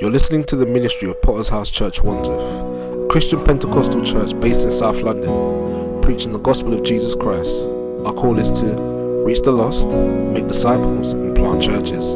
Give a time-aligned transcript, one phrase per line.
[0.00, 4.64] You're listening to the ministry of Potter's House Church Wandsworth, a Christian Pentecostal church based
[4.64, 7.64] in South London, preaching the gospel of Jesus Christ.
[8.06, 8.66] Our call is to
[9.26, 12.14] reach the lost, make disciples, and plant churches.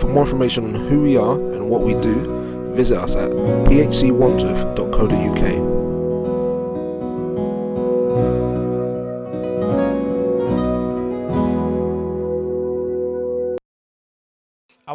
[0.00, 5.77] For more information on who we are and what we do, visit us at phcwandsworth.co.uk.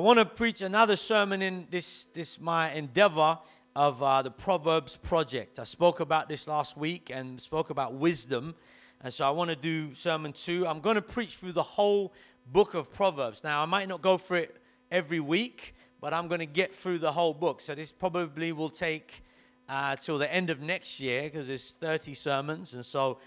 [0.04, 3.40] want to preach another sermon in this, this my endeavor
[3.74, 5.60] of uh, the Proverbs Project.
[5.60, 8.54] I spoke about this last week and spoke about wisdom.
[9.00, 10.68] And so I want to do sermon two.
[10.68, 12.14] I'm going to preach through the whole
[12.52, 13.46] book of Proverbs.
[13.46, 14.58] Now, I might not go for it
[14.92, 17.62] every week, but I'm going to get through the whole book.
[17.62, 19.24] So this probably will take
[19.70, 22.74] uh, till the end of next year because there's 30 sermons.
[22.74, 23.20] And so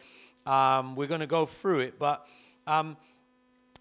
[0.45, 1.99] um, we're going to go through it.
[1.99, 2.29] But
[2.67, 2.99] um,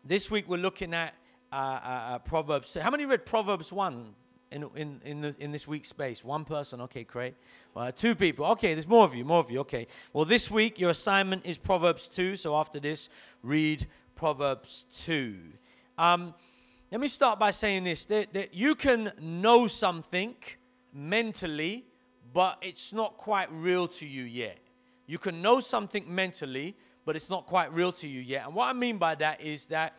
[0.05, 1.13] this week we're looking at
[1.55, 2.73] uh, uh, uh, Proverbs.
[2.73, 4.13] How many read Proverbs 1
[4.51, 6.21] in, in, in, the, in this week's space?
[6.21, 7.35] One person, okay, great.
[7.73, 9.87] Uh, two people, okay, there's more of you, more of you, okay.
[10.11, 13.07] Well, this week your assignment is Proverbs 2, so after this,
[13.41, 15.37] read Proverbs 2.
[15.97, 16.33] Um,
[16.91, 20.35] let me start by saying this that, that you can know something
[20.93, 21.85] mentally,
[22.33, 24.57] but it's not quite real to you yet.
[25.07, 28.45] You can know something mentally, but it's not quite real to you yet.
[28.45, 29.95] And what I mean by that is that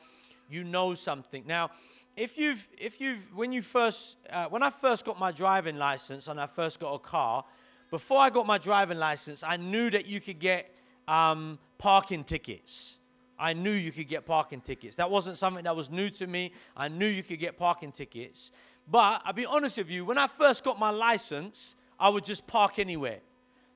[0.48, 1.44] you know something.
[1.46, 1.70] Now,
[2.16, 6.28] if you've, if you've, when you first, uh, when I first got my driving license
[6.28, 7.44] and I first got a car,
[7.90, 10.74] before I got my driving license, I knew that you could get
[11.06, 12.98] um, parking tickets.
[13.38, 14.96] I knew you could get parking tickets.
[14.96, 16.52] That wasn't something that was new to me.
[16.76, 18.50] I knew you could get parking tickets.
[18.90, 22.46] But I'll be honest with you, when I first got my license, I would just
[22.46, 23.18] park anywhere.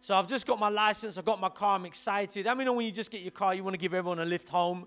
[0.00, 2.46] So I've just got my license, I've got my car, I'm excited.
[2.46, 4.48] I mean, when you just get your car, you want to give everyone a lift
[4.48, 4.86] home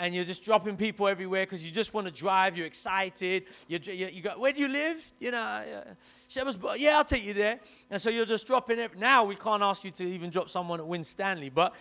[0.00, 2.56] and you're just dropping people everywhere because you just want to drive.
[2.56, 3.44] You're excited.
[3.68, 5.12] You, you, you got, where do you live?
[5.20, 5.84] You know, uh,
[6.26, 7.60] Shepherd's Yeah, I'll take you there.
[7.90, 8.98] And so you're just dropping it.
[8.98, 11.74] Now we can't ask you to even drop someone at Winstanley, but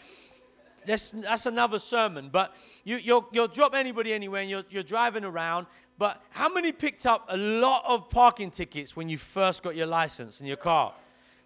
[0.86, 2.30] that's, that's another sermon.
[2.30, 2.54] But
[2.84, 5.68] you, you'll, you'll drop anybody anywhere and you're, you're driving around.
[5.98, 9.88] But how many picked up a lot of parking tickets when you first got your
[9.88, 10.94] license in your car?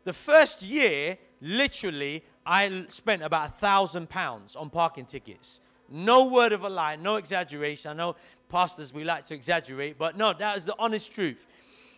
[0.05, 5.59] The first year, literally, I spent about a thousand pounds on parking tickets.
[5.89, 7.91] No word of a lie, no exaggeration.
[7.91, 8.15] I know
[8.49, 11.45] pastors, we like to exaggerate, but no, that is the honest truth.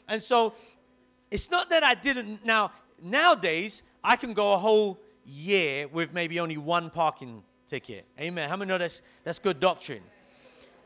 [0.08, 0.54] And so
[1.32, 2.46] it's not that I didn't.
[2.46, 8.06] Now, nowadays, I can go a whole year with maybe only one parking ticket.
[8.20, 8.50] Amen.
[8.50, 10.04] How many know that's, that's good doctrine?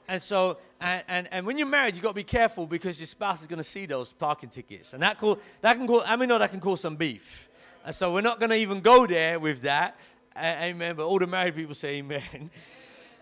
[0.07, 3.07] And so, and, and, and when you're married, you've got to be careful because your
[3.07, 4.93] spouse is going to see those parking tickets.
[4.93, 7.49] And that, cool, that can cause, I mean, know that can cause some beef.
[7.85, 9.99] And so we're not going to even go there with that.
[10.35, 10.95] Amen.
[10.95, 12.49] But all the married people say amen.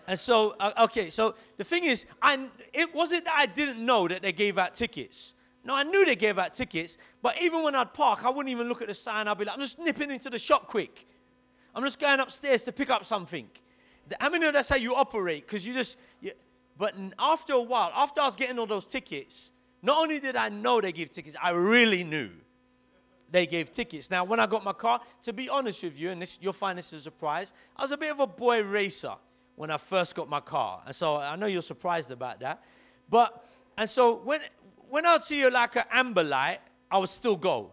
[0.08, 4.08] And so, uh, okay, so the thing is, I, it wasn't that I didn't know
[4.08, 5.34] that they gave out tickets.
[5.62, 8.70] No, I knew they gave out tickets, but even when I'd park, I wouldn't even
[8.70, 9.28] look at the sign.
[9.28, 11.06] I'd be like, I'm just nipping into the shop quick.
[11.74, 13.50] I'm just going upstairs to pick up something.
[14.18, 16.30] I mean, that's how you operate, because you just, you,
[16.78, 19.52] but after a while, after I was getting all those tickets,
[19.82, 22.30] not only did I know they gave tickets, I really knew
[23.30, 24.10] they gave tickets.
[24.10, 26.78] Now, when I got my car, to be honest with you, and this, you'll find
[26.78, 29.12] this a surprise, I was a bit of a boy racer
[29.58, 30.82] when I first got my car.
[30.86, 32.62] And so I know you're surprised about that.
[33.10, 33.44] But,
[33.76, 34.40] and so when,
[34.88, 37.72] when I'd see you like an amber light, I would still go.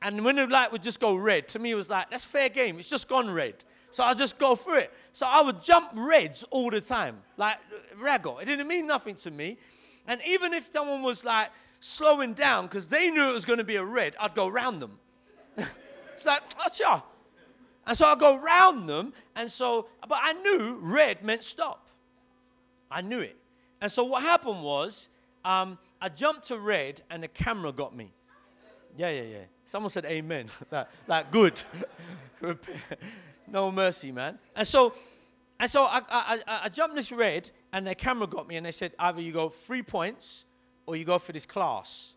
[0.00, 2.48] And when the light would just go red, to me it was like, that's fair
[2.48, 2.78] game.
[2.78, 3.62] It's just gone red.
[3.90, 4.92] So I'll just go through it.
[5.12, 7.58] So I would jump reds all the time, like
[8.00, 8.40] raggle.
[8.40, 9.58] It didn't mean nothing to me.
[10.06, 11.50] And even if someone was like
[11.80, 14.78] slowing down because they knew it was going to be a red, I'd go around
[14.78, 14.98] them.
[15.58, 17.02] it's like, oh, sure.
[17.88, 19.14] And so I go round them.
[19.34, 21.88] And so, but I knew red meant stop.
[22.90, 23.36] I knew it.
[23.80, 25.08] And so what happened was,
[25.44, 28.12] um, I jumped to red and the camera got me.
[28.96, 29.44] Yeah, yeah, yeah.
[29.64, 30.48] Someone said amen.
[30.70, 31.62] like, like, good.
[33.50, 34.38] no mercy, man.
[34.54, 34.92] And so,
[35.58, 38.72] and so I, I, I, jumped this red and the camera got me and they
[38.72, 40.44] said either you go three points
[40.86, 42.14] or you go for this class.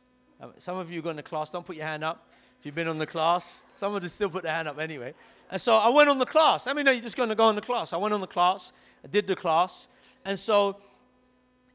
[0.58, 2.28] Some of you go in the class, don't put your hand up.
[2.62, 5.16] If you've been on the class, some of them still put their hand up anyway.
[5.50, 6.68] And so I went on the class.
[6.68, 7.92] I mean, no, you're just going to go on the class.
[7.92, 8.72] I went on the class.
[9.04, 9.88] I did the class.
[10.24, 10.78] And so,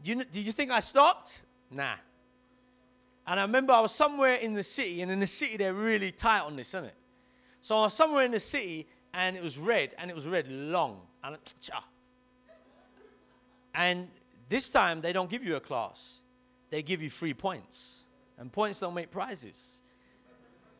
[0.05, 1.43] do you, do you think I stopped?
[1.73, 1.97] Nah.
[3.27, 6.13] And I remember I was somewhere in the city, and in the city they're really
[6.13, 6.95] tight on this, isn't it?
[7.63, 10.47] So I was somewhere in the city, and it was red, and it was red
[10.47, 11.01] long.
[11.25, 11.37] And,
[11.75, 11.85] ah.
[13.75, 14.07] and
[14.49, 16.21] this time they don't give you a class,
[16.71, 18.05] they give you free points.
[18.39, 19.83] And points don't make prizes.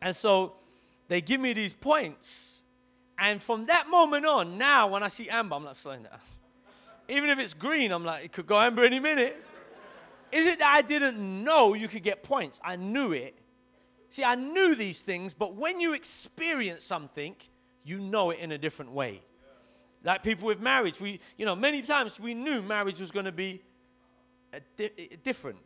[0.01, 0.53] And so
[1.07, 2.63] they give me these points.
[3.17, 6.19] And from that moment on, now when I see amber, I'm not slowing down.
[7.09, 9.43] Even if it's green, I'm like, it could go amber any minute.
[10.31, 12.59] Is it that I didn't know you could get points?
[12.63, 13.37] I knew it,
[14.09, 17.35] See, I knew these things, but when you experience something,
[17.83, 19.21] you know it in a different way.
[20.03, 23.31] Like people with marriage, we, you know, many times we knew marriage was going to
[23.31, 23.61] be
[24.77, 25.57] di- different.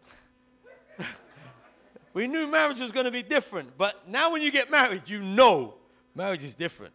[2.13, 5.21] We knew marriage was going to be different, but now when you get married, you
[5.21, 5.75] know
[6.15, 6.93] marriage is different.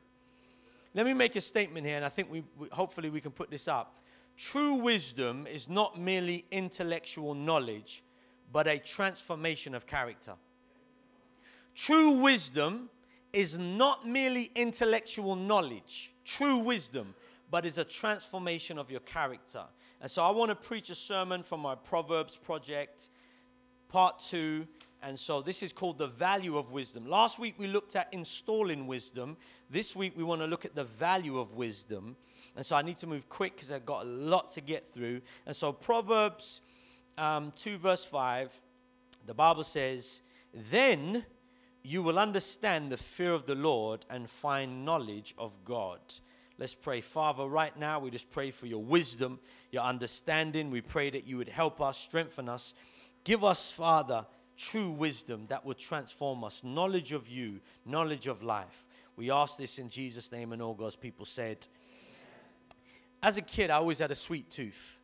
[0.95, 3.51] Let me make a statement here, and I think we, we hopefully we can put
[3.51, 3.97] this up.
[4.37, 8.03] True wisdom is not merely intellectual knowledge,
[8.53, 10.35] but a transformation of character.
[11.75, 12.89] True wisdom
[13.33, 17.15] is not merely intellectual knowledge, true wisdom,
[17.51, 19.65] but is a transformation of your character.
[20.01, 23.11] And so I want to preach a sermon from my Proverbs project,
[23.97, 24.67] part two.
[25.03, 27.07] And so this is called the value of wisdom.
[27.07, 29.39] Last week we looked at installing wisdom.
[29.71, 32.15] This week we want to look at the value of wisdom.
[32.57, 35.23] And so I need to move quick because I've got a lot to get through.
[35.47, 36.61] And so Proverbs
[37.17, 38.53] um, 2, verse 5,
[39.25, 40.21] the Bible says,
[40.53, 41.25] Then
[41.83, 46.01] you will understand the fear of the Lord and find knowledge of God.
[46.59, 47.01] Let's pray.
[47.01, 49.41] Father, right now we just pray for your wisdom,
[49.73, 50.71] your understanding.
[50.71, 52.75] We pray that you would help us, strengthen us.
[53.27, 54.25] Give us, Father,
[54.57, 58.87] true wisdom that would transform us, knowledge of you, knowledge of life.
[59.17, 61.67] We ask this in Jesus' name, and all God's people said,
[63.21, 65.01] as a kid, I always had a sweet tooth.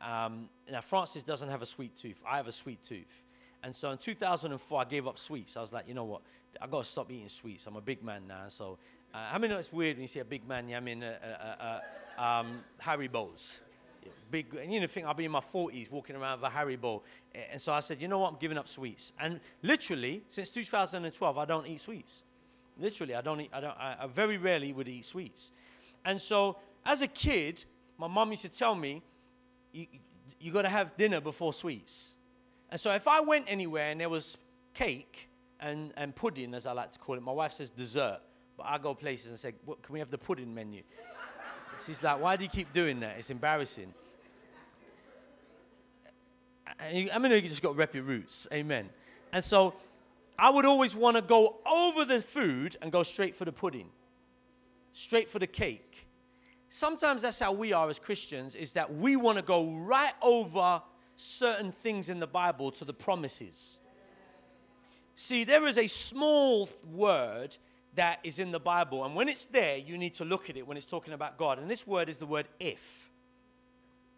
[0.00, 2.22] Um, now, Francis doesn't have a sweet tooth.
[2.24, 3.24] I have a sweet tooth.
[3.64, 5.56] And so in 2004, I gave up sweets.
[5.56, 6.22] I was like, you know what?
[6.62, 7.66] I got to stop eating sweets.
[7.66, 8.44] I'm a big man now.
[8.46, 8.78] So,
[9.12, 11.16] uh, I mean, it's weird when you see a big man, yeah, I mean, uh,
[11.24, 13.62] uh, uh, um, Haribo's.
[14.30, 17.02] Big, and you know, think I'll be in my 40s walking around with a Haribo.
[17.52, 18.32] And so I said, you know what?
[18.32, 19.12] I'm giving up sweets.
[19.18, 22.22] And literally, since 2012, I don't eat sweets.
[22.78, 25.52] Literally, I don't eat, I, don't, I, I very rarely would eat sweets.
[26.04, 27.64] And so as a kid,
[27.98, 29.02] my mom used to tell me,
[29.72, 29.86] you,
[30.40, 32.14] you got to have dinner before sweets.
[32.70, 34.36] And so if I went anywhere and there was
[34.74, 35.28] cake
[35.60, 38.18] and, and pudding, as I like to call it, my wife says dessert,
[38.56, 40.82] but I go places and say, can we have the pudding menu?
[41.84, 43.16] She's like, why do you keep doing that?
[43.18, 43.92] It's embarrassing.
[46.80, 48.48] I mean, you just got to rep your roots.
[48.52, 48.88] Amen.
[49.32, 49.74] And so
[50.38, 53.88] I would always want to go over the food and go straight for the pudding,
[54.92, 56.04] straight for the cake
[56.74, 60.82] sometimes that's how we are as Christians, is that we want to go right over
[61.16, 63.78] certain things in the Bible to the promises.
[65.14, 67.56] See, there is a small word
[67.96, 70.66] that is in the Bible, and when it's there, you need to look at it
[70.66, 71.58] when it's talking about God.
[71.58, 73.10] And this word is the word if.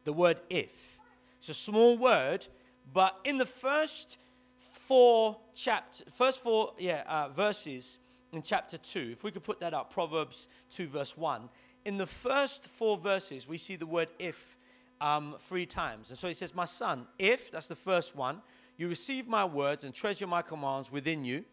[0.04, 0.98] The word if.
[1.38, 2.46] It's a small word,
[2.92, 4.18] but in the first
[4.56, 7.98] four chapter, first four yeah uh, verses
[8.32, 11.48] in chapter two, if we could put that up, Proverbs two verse one,
[11.84, 14.56] in the first four verses, we see the word if
[15.00, 16.10] um, three times.
[16.10, 18.42] And so he says, My son, if, that's the first one,
[18.76, 21.44] you receive my words and treasure my commands within you.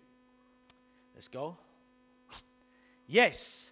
[1.16, 1.58] Let's go.
[3.08, 3.72] Yes,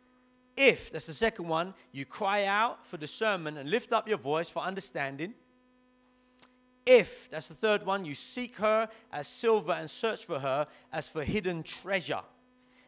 [0.58, 4.50] if, that's the second one, you cry out for discernment and lift up your voice
[4.50, 5.34] for understanding.
[6.86, 11.08] If, that's the third one, you seek her as silver and search for her as
[11.08, 12.22] for hidden treasure.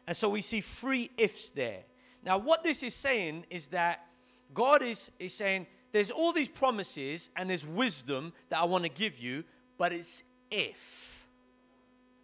[0.06, 1.84] And so we see three ifs there.
[2.24, 4.06] Now, what this is saying is that
[4.52, 8.90] God is, is saying, there's all these promises and there's wisdom that I want to
[8.90, 9.44] give you,
[9.78, 11.26] but it's if.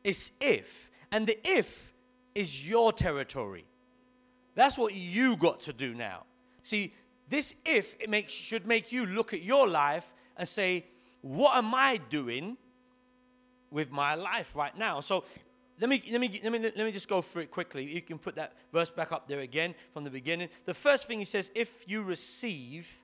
[0.03, 0.91] It's if.
[1.13, 1.93] And the if
[2.35, 3.65] is your territory.
[4.55, 6.25] That's what you got to do now.
[6.63, 6.93] See,
[7.29, 10.85] this if it makes, should make you look at your life and say,
[11.23, 12.57] what am I doing
[13.71, 15.01] with my life right now?
[15.01, 15.25] So
[15.81, 17.85] let me, let, me, let, me, let me just go through it quickly.
[17.85, 20.49] You can put that verse back up there again from the beginning.
[20.67, 23.03] The first thing he says, if you receive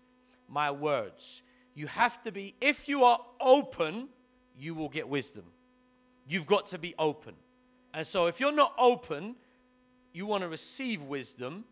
[0.49, 1.43] my words,
[1.75, 4.09] you have to be, if you are open,
[4.59, 5.45] you will get wisdom.
[6.29, 7.35] You've got to be open.
[7.95, 9.37] And so if you're not open,
[10.17, 11.65] you want to receive wisdom.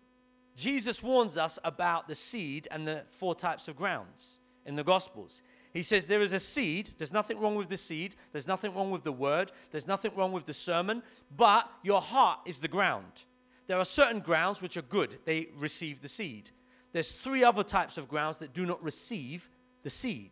[0.54, 5.40] Jesus warns us about the seed and the four types of grounds in the Gospels.
[5.72, 6.90] He says there is a seed.
[6.98, 8.14] There's nothing wrong with the seed.
[8.32, 9.50] There's nothing wrong with the word.
[9.70, 11.02] There's nothing wrong with the sermon.
[11.34, 13.22] But your heart is the ground.
[13.66, 15.18] There are certain grounds which are good.
[15.24, 16.50] They receive the seed.
[16.92, 19.48] There's three other types of grounds that do not receive
[19.82, 20.30] the seed.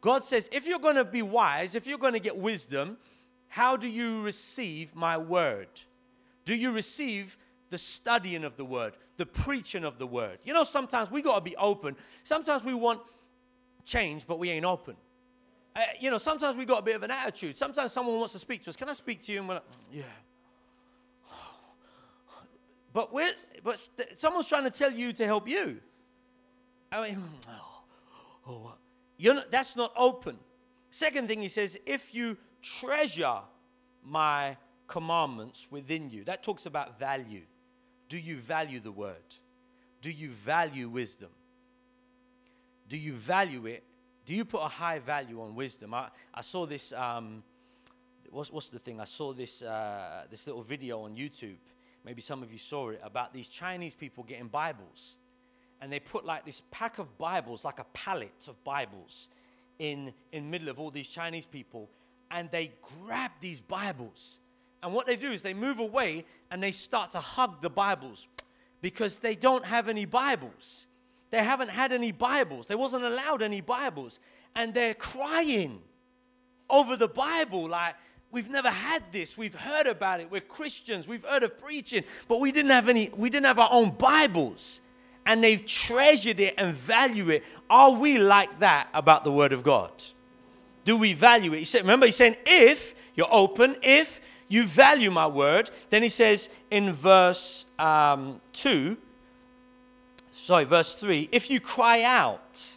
[0.00, 2.96] God says, if you're going to be wise, if you're going to get wisdom,
[3.48, 5.68] how do you receive my word?
[6.50, 7.38] Do you receive
[7.68, 10.40] the studying of the word, the preaching of the word?
[10.42, 11.94] You know, sometimes we got to be open.
[12.24, 13.02] Sometimes we want
[13.84, 14.96] change, but we ain't open.
[15.76, 17.56] Uh, you know, sometimes we got a bit of an attitude.
[17.56, 18.74] Sometimes someone wants to speak to us.
[18.74, 19.38] Can I speak to you?
[19.38, 20.02] And we're like, yeah.
[22.92, 23.30] But we're,
[23.62, 25.80] but st- someone's trying to tell you to help you.
[26.90, 27.82] I mean, oh,
[28.48, 28.74] oh,
[29.16, 30.36] you're not, that's not open.
[30.90, 33.38] Second thing he says, if you treasure
[34.04, 34.56] my
[34.90, 36.24] commandments within you.
[36.24, 37.42] That talks about value.
[38.08, 39.36] Do you value the word?
[40.02, 41.30] Do you value wisdom?
[42.88, 43.84] Do you value it?
[44.26, 45.94] Do you put a high value on wisdom?
[45.94, 46.92] I, I saw this.
[46.92, 47.44] Um,
[48.30, 49.00] what's, what's the thing?
[49.00, 51.58] I saw this, uh, this little video on YouTube.
[52.04, 55.18] Maybe some of you saw it about these Chinese people getting Bibles.
[55.80, 59.28] And they put like this pack of Bibles, like a pallet of Bibles,
[59.78, 61.88] in in middle of all these Chinese people.
[62.30, 62.72] And they
[63.04, 64.40] grab these Bibles.
[64.82, 68.26] And what they do is they move away and they start to hug the Bibles
[68.80, 70.86] because they don't have any Bibles.
[71.30, 72.66] They haven't had any Bibles.
[72.66, 74.18] They wasn't allowed any Bibles.
[74.54, 75.80] And they're crying
[76.68, 77.94] over the Bible like,
[78.30, 79.36] we've never had this.
[79.36, 80.30] We've heard about it.
[80.30, 81.06] We're Christians.
[81.06, 84.80] We've heard of preaching, but we didn't have any, we didn't have our own Bibles.
[85.26, 87.44] And they've treasured it and value it.
[87.68, 89.92] Are we like that about the Word of God?
[90.84, 91.58] Do we value it?
[91.58, 94.20] He said, remember, he's saying, if you're open, if
[94.50, 98.96] you value my word, then he says in verse um, 2,
[100.32, 102.76] sorry, verse 3 if you cry out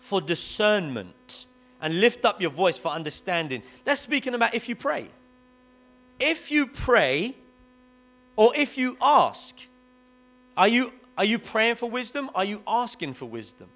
[0.00, 1.46] for discernment
[1.80, 5.08] and lift up your voice for understanding, that's speaking about if you pray.
[6.18, 7.36] If you pray
[8.34, 9.56] or if you ask,
[10.56, 12.28] are you, are you praying for wisdom?
[12.34, 13.68] Are you asking for wisdom?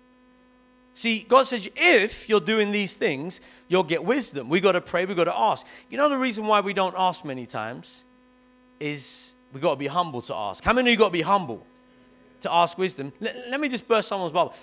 [0.95, 4.49] See, God says if you're doing these things, you'll get wisdom.
[4.49, 5.67] We got to pray, we got to ask.
[5.89, 8.05] You know the reason why we don't ask many times
[8.79, 10.63] is we got to be humble to ask.
[10.63, 11.67] How many of you got to be humble?
[12.43, 13.13] to ask wisdom.
[13.21, 14.55] Let, let me just burst someone's bubble.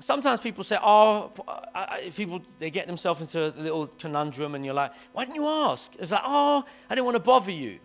[0.00, 1.32] Sometimes people say, oh,
[1.74, 5.46] I, people, they get themselves into a little conundrum and you're like, why didn't you
[5.46, 5.92] ask?
[5.98, 7.80] It's like, oh, I didn't want to bother you.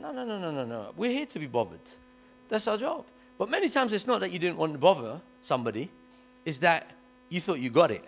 [0.00, 0.92] No, no, no, no, no, no.
[0.96, 1.80] We're here to be bothered.
[2.48, 3.06] That's our job.
[3.38, 5.90] But many times it's not that you didn't want to bother somebody,
[6.44, 6.90] it's that
[7.28, 8.04] you thought you got it.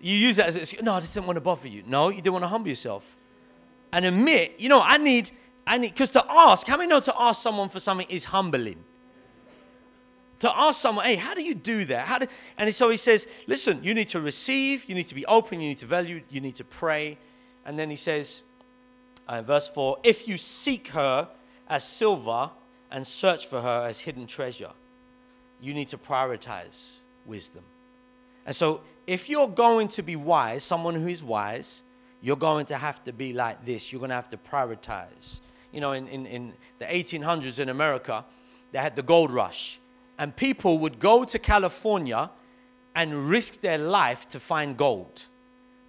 [0.00, 1.82] You use that as, a, no, I just didn't want to bother you.
[1.86, 3.16] No, you didn't want to humble yourself.
[3.92, 5.30] And admit, you know, I need,
[5.66, 8.84] I need, because to ask, how many know to ask someone for something is humbling?
[10.40, 12.06] To ask someone, hey, how do you do that?
[12.06, 12.26] How do,
[12.58, 15.68] and so he says, listen, you need to receive, you need to be open, you
[15.68, 17.18] need to value, you need to pray.
[17.64, 18.44] And then he says,
[19.26, 21.28] uh, verse 4 if you seek her
[21.68, 22.50] as silver
[22.90, 24.70] and search for her as hidden treasure,
[25.60, 27.64] you need to prioritize wisdom.
[28.46, 31.82] And so, if you're going to be wise, someone who is wise,
[32.20, 33.92] you're going to have to be like this.
[33.92, 35.40] You're going to have to prioritize
[35.72, 38.24] you know, in, in, in the 1800s in America,
[38.72, 39.80] they had the gold rush.
[40.18, 42.30] And people would go to California
[42.94, 45.26] and risk their life to find gold.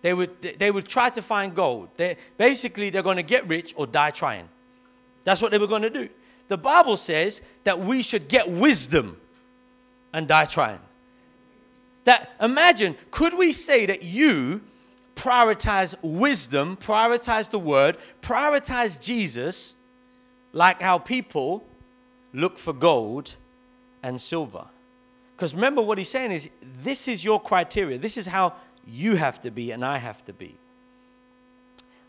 [0.01, 1.89] They would, they would try to find gold.
[1.97, 4.47] They, basically, they're going to get rich or die trying.
[5.23, 6.09] That's what they were going to do.
[6.47, 9.17] The Bible says that we should get wisdom
[10.13, 10.79] and die trying.
[12.05, 14.61] That imagine, could we say that you
[15.19, 19.75] prioritize wisdom, prioritize the word, prioritize Jesus,
[20.53, 21.65] like how people
[22.33, 23.35] look for gold
[24.01, 24.65] and silver.
[25.35, 26.49] Because remember what he's saying is
[26.83, 27.97] this is your criteria.
[27.97, 28.53] This is how
[28.87, 30.55] you have to be and I have to be.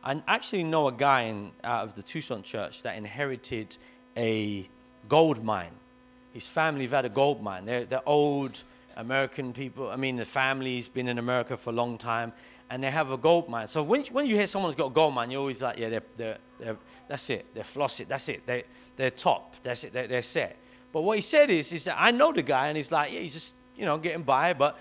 [0.03, 3.77] I actually know a guy in, out of the Tucson church that inherited
[4.17, 4.69] a
[5.09, 5.73] gold mine.
[6.33, 7.65] His family's had a gold mine.
[7.65, 8.63] They're, they're old
[8.97, 9.91] American people.
[9.91, 12.33] I mean, the family's been in America for a long time
[12.71, 13.67] and they have a gold mine.
[13.67, 16.03] So when, when you hear someone's got a gold mine, you're always like, yeah, they're,
[16.17, 16.77] they're, they're,
[17.09, 17.47] that's it.
[17.53, 18.07] They're flossed.
[18.07, 18.47] That's it.
[18.47, 18.63] They,
[18.97, 19.57] they're top.
[19.63, 19.93] That's it.
[19.93, 20.57] They're, they're set.
[20.93, 23.21] But what he said is, is that I know the guy, and he's like, yeah,
[23.21, 24.79] he's just, you know, getting by, but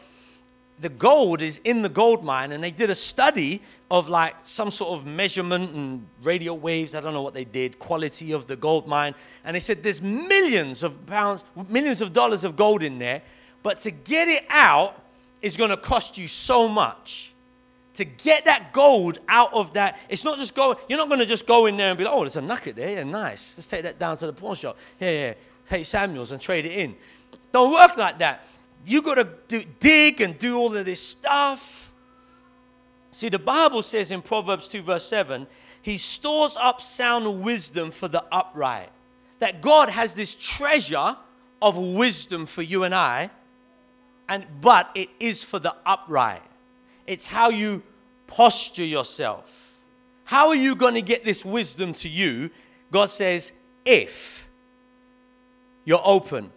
[0.82, 4.72] the gold is in the gold mine, and they did a study of like some
[4.72, 6.96] sort of measurement and radio waves.
[6.96, 9.16] I don't know what they did, quality of the gold mine.
[9.44, 13.22] And they said there's millions of pounds, millions of dollars of gold in there,
[13.64, 15.02] but to get it out
[15.42, 17.34] is going to cost you so much
[18.00, 21.26] to get that gold out of that, it's not just go, you're not going to
[21.26, 23.58] just go in there and be like, oh, there's a nugget there, yeah, nice.
[23.58, 24.78] Let's take that down to the pawn shop.
[25.02, 25.34] Yeah, yeah,
[25.66, 26.96] take Samuel's and trade it in.
[27.52, 28.46] Don't work like that.
[28.90, 31.94] You got to do, dig and do all of this stuff.
[33.12, 35.46] See, the Bible says in Proverbs 2, verse 7,
[35.84, 38.90] He stores up sound wisdom for the upright.
[39.38, 41.16] That God has this treasure
[41.62, 43.30] of wisdom for you and I,
[44.28, 46.42] and but it is for the upright.
[47.06, 47.84] It's how you
[48.26, 49.80] posture yourself.
[50.24, 52.50] How are you going to get this wisdom to you?
[52.92, 53.52] God says,
[53.86, 54.48] if
[55.86, 56.52] you're open,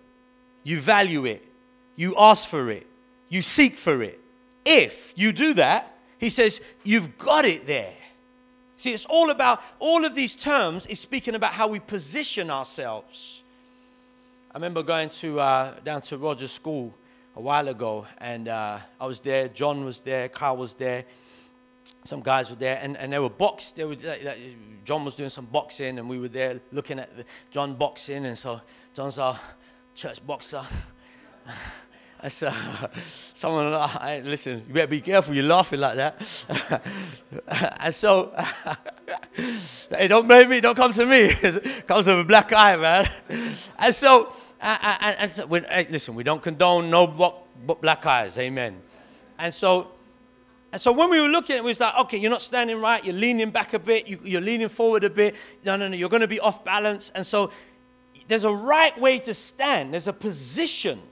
[0.65, 1.52] you value it,
[1.97, 2.87] you ask for it,
[3.29, 4.19] you seek for it.
[4.65, 7.97] If you do that, He says, you've got it there.
[8.77, 13.43] See, it's all about, all of these terms is speaking about how we position ourselves.
[14.53, 16.95] I remember going to, uh, down to Rogers School
[17.35, 21.07] a while ago, and uh, I was there, John was there, Kyle was there,
[22.05, 23.75] some guys were there, and, and they were boxed.
[23.75, 24.39] They were, like,
[24.85, 28.39] John was doing some boxing, and we were there looking at the, John boxing, and
[28.39, 28.61] so
[28.95, 29.37] John's our
[29.97, 30.63] church boxer.
[32.23, 32.87] And so uh,
[33.35, 35.35] someone, uh, I, listen, you better be careful.
[35.35, 36.83] You're laughing like that.
[37.81, 38.33] and so,
[39.91, 40.61] hey, don't blame me.
[40.61, 41.23] Don't come to me.
[41.43, 43.11] it comes with a black eye, man.
[43.77, 47.09] And so, and, and so hey, listen, we don't condone no
[47.81, 48.39] black eyes.
[48.39, 48.81] Amen.
[49.37, 49.91] And so,
[50.71, 53.05] and so when we were looking, at it was like, okay, you're not standing right.
[53.05, 54.07] You're leaning back a bit.
[54.07, 55.35] You, you're leaning forward a bit.
[55.65, 55.97] No, no, no.
[55.97, 57.11] You're going to be off balance.
[57.17, 57.51] And so,
[58.29, 59.93] there's a right way to stand.
[59.93, 61.03] There's a position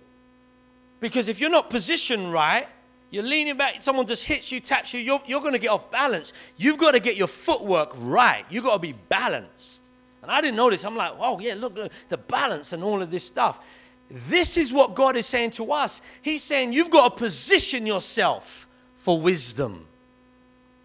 [1.01, 2.69] because if you're not positioned right,
[3.11, 5.91] you're leaning back, someone just hits you, taps you, you're, you're going to get off
[5.91, 6.33] balance.
[6.57, 8.45] You've got to get your footwork right.
[8.49, 9.91] You've got to be balanced.
[10.23, 10.85] And I didn't know this.
[10.85, 11.77] I'm like, oh, yeah, look,
[12.09, 13.65] the balance and all of this stuff.
[14.09, 16.01] This is what God is saying to us.
[16.23, 19.87] He's saying you've got to position yourself for wisdom.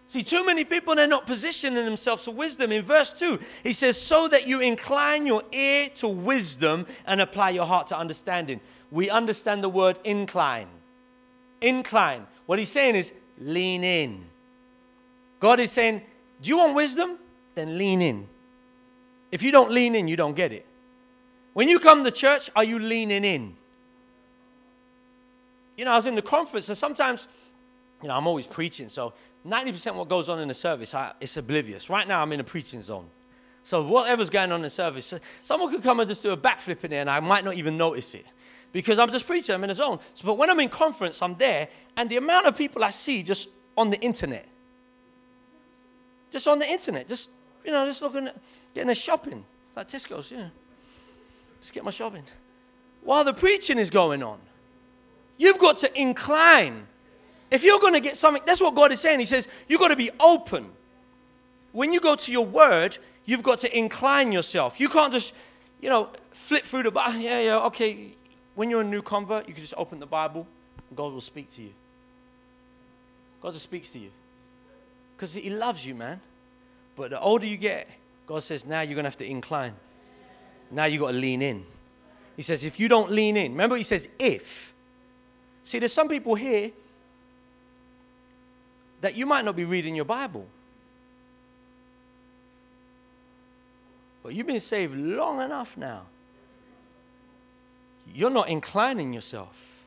[0.08, 2.70] See, too many people, they're not positioning themselves for wisdom.
[2.70, 7.50] In verse 2, he says, So that you incline your ear to wisdom and apply
[7.50, 10.68] your heart to understanding we understand the word incline.
[11.60, 12.26] Incline.
[12.46, 14.24] What he's saying is lean in.
[15.40, 16.02] God is saying,
[16.40, 17.18] Do you want wisdom?
[17.54, 18.28] Then lean in.
[19.32, 20.66] If you don't lean in, you don't get it.
[21.52, 23.56] When you come to church, are you leaning in?
[25.76, 27.28] You know, I was in the conference, and sometimes,
[28.02, 29.14] you know, I'm always preaching, so
[29.46, 31.88] 90% what goes on in the service, I, it's oblivious.
[31.90, 33.06] Right now, I'm in a preaching zone.
[33.62, 35.12] So whatever's going on in the service,
[35.42, 37.76] someone could come and just do a backflip in there, and I might not even
[37.76, 38.26] notice it
[38.76, 39.98] because I'm just preaching, I'm in a zone.
[40.12, 43.22] So, but when I'm in conference, I'm there, and the amount of people I see
[43.22, 44.46] just on the internet,
[46.30, 47.30] just on the internet, just,
[47.64, 48.36] you know, just looking at
[48.74, 50.48] getting a shopping, like Tesco's, yeah.
[51.58, 52.24] Just get my shopping.
[53.00, 54.38] While the preaching is going on,
[55.38, 56.86] you've got to incline.
[57.50, 59.20] If you're going to get something, that's what God is saying.
[59.20, 60.68] He says, you've got to be open.
[61.72, 64.78] When you go to your word, you've got to incline yourself.
[64.78, 65.32] You can't just,
[65.80, 67.18] you know, flip through the Bible.
[67.18, 68.16] Yeah, yeah, okay
[68.56, 70.48] when you're a new convert, you can just open the Bible
[70.88, 71.72] and God will speak to you.
[73.40, 74.10] God just speaks to you.
[75.14, 76.20] Because He loves you, man.
[76.96, 77.88] But the older you get,
[78.26, 79.74] God says, now you're going to have to incline.
[80.70, 81.64] Now you've got to lean in.
[82.34, 84.72] He says, if you don't lean in, remember, He says, if.
[85.62, 86.72] See, there's some people here
[89.02, 90.46] that you might not be reading your Bible.
[94.22, 96.06] But you've been saved long enough now
[98.14, 99.84] you're not inclining yourself.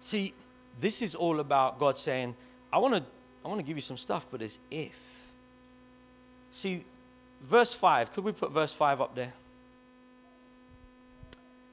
[0.00, 0.34] See,
[0.80, 2.34] this is all about God saying,
[2.72, 3.02] I want to
[3.44, 5.28] I want to give you some stuff, but it's if.
[6.50, 6.84] See,
[7.40, 9.32] verse 5, could we put verse 5 up there?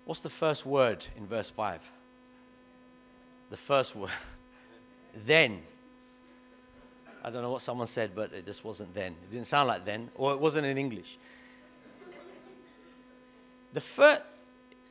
[0.06, 1.80] What's the first word in verse 5?
[3.50, 4.12] The first word.
[5.26, 5.64] then.
[7.24, 9.14] I don't know what someone said, but it just wasn't then.
[9.24, 11.18] It didn't sound like then, or it wasn't in English.
[13.74, 14.22] The first,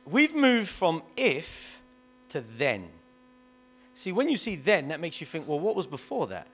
[0.05, 1.79] we've moved from if
[2.29, 2.87] to then.
[3.93, 6.47] See, when you see then, that makes you think, well, what was before that?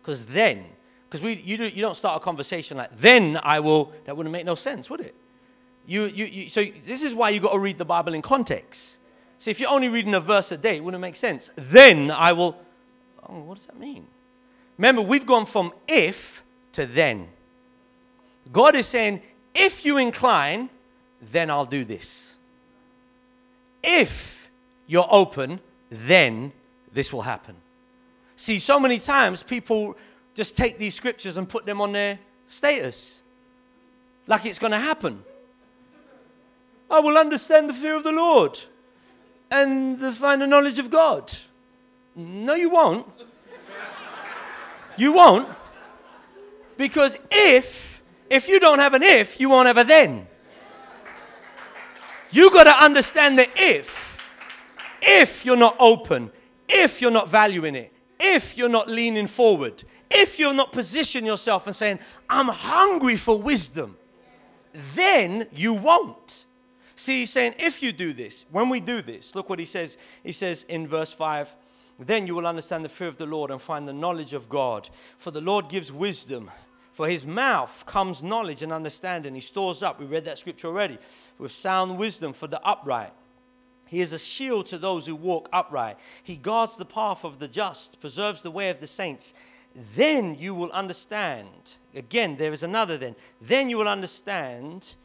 [0.00, 0.64] Because then,
[1.08, 4.32] because we, you, do, you don't start a conversation like, then I will, that wouldn't
[4.32, 5.14] make no sense, would it?
[5.86, 8.98] You, you, you, so this is why you got to read the Bible in context.
[9.38, 11.50] See, if you're only reading a verse a day, it wouldn't make sense.
[11.56, 12.58] Then I will,
[13.28, 14.06] oh, what does that mean?
[14.76, 17.28] Remember, we've gone from if to then.
[18.52, 19.22] God is saying,
[19.54, 20.70] if you incline,
[21.20, 22.34] then I'll do this.
[23.82, 24.50] If
[24.86, 25.60] you're open,
[25.90, 26.52] then
[26.92, 27.56] this will happen.
[28.36, 29.96] See, so many times people
[30.34, 33.22] just take these scriptures and put them on their status
[34.26, 35.24] like it's going to happen.
[36.90, 38.58] I will understand the fear of the Lord
[39.50, 41.32] and the knowledge of God.
[42.14, 43.06] No, you won't.
[44.96, 45.48] You won't.
[46.76, 50.26] Because if, if you don't have an if, you won't have a then.
[52.30, 54.18] You got to understand that if,
[55.00, 56.30] if you're not open,
[56.68, 61.66] if you're not valuing it, if you're not leaning forward, if you're not positioning yourself
[61.66, 63.96] and saying, I'm hungry for wisdom,
[64.94, 66.46] then you won't.
[66.96, 69.96] See, he's saying, if you do this, when we do this, look what he says.
[70.22, 71.54] He says in verse 5
[71.98, 74.88] then you will understand the fear of the Lord and find the knowledge of God.
[75.16, 76.50] For the Lord gives wisdom.
[76.98, 79.32] For his mouth comes knowledge and understanding.
[79.32, 80.98] He stores up, we read that scripture already,
[81.38, 83.12] with sound wisdom for the upright.
[83.86, 85.96] He is a shield to those who walk upright.
[86.24, 89.32] He guards the path of the just, preserves the way of the saints.
[89.94, 91.76] Then you will understand.
[91.94, 93.14] Again, there is another then.
[93.40, 94.96] Then you will understand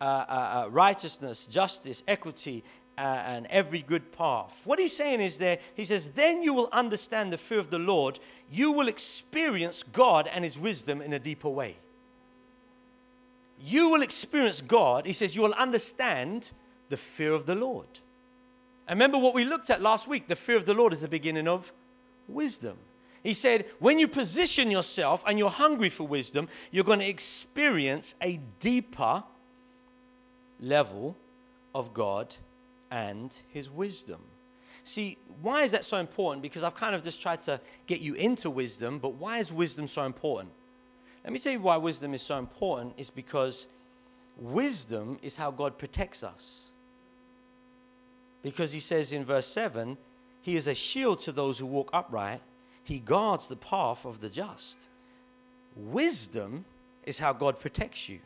[0.00, 2.64] uh, uh, uh, righteousness, justice, equity,
[2.98, 4.62] uh, and every good path.
[4.64, 7.78] What he's saying is there, he says, then you will understand the fear of the
[7.78, 8.18] Lord.
[8.50, 11.76] You will experience God and his wisdom in a deeper way.
[13.62, 15.06] You will experience God.
[15.06, 16.52] He says, you will understand
[16.88, 17.88] the fear of the Lord.
[18.88, 21.08] And remember what we looked at last week the fear of the Lord is the
[21.08, 21.72] beginning of
[22.28, 22.76] wisdom.
[23.22, 28.14] He said, when you position yourself and you're hungry for wisdom, you're going to experience
[28.22, 29.24] a deeper
[30.60, 31.16] level
[31.74, 32.36] of God
[32.96, 34.20] and His wisdom.
[34.84, 36.42] See, why is that so important?
[36.42, 39.86] Because I've kind of just tried to get you into wisdom, but why is wisdom
[39.86, 40.50] so important?
[41.24, 42.94] Let me tell you why wisdom is so important.
[42.96, 43.66] is because
[44.38, 46.66] wisdom is how God protects us.
[48.42, 49.98] Because He says in verse 7
[50.40, 52.40] He is a shield to those who walk upright
[52.86, 54.88] he guards the path of the just.
[55.74, 56.64] Wisdom
[57.04, 58.20] is how God protects you.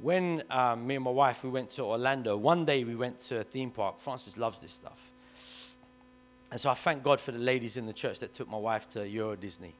[0.00, 3.40] When uh, me and my wife we went to Orlando, one day we went to
[3.40, 4.00] a theme park.
[4.00, 5.10] Francis loves this stuff,
[6.50, 8.88] and so I thank God for the ladies in the church that took my wife
[8.90, 9.74] to Euro Disney.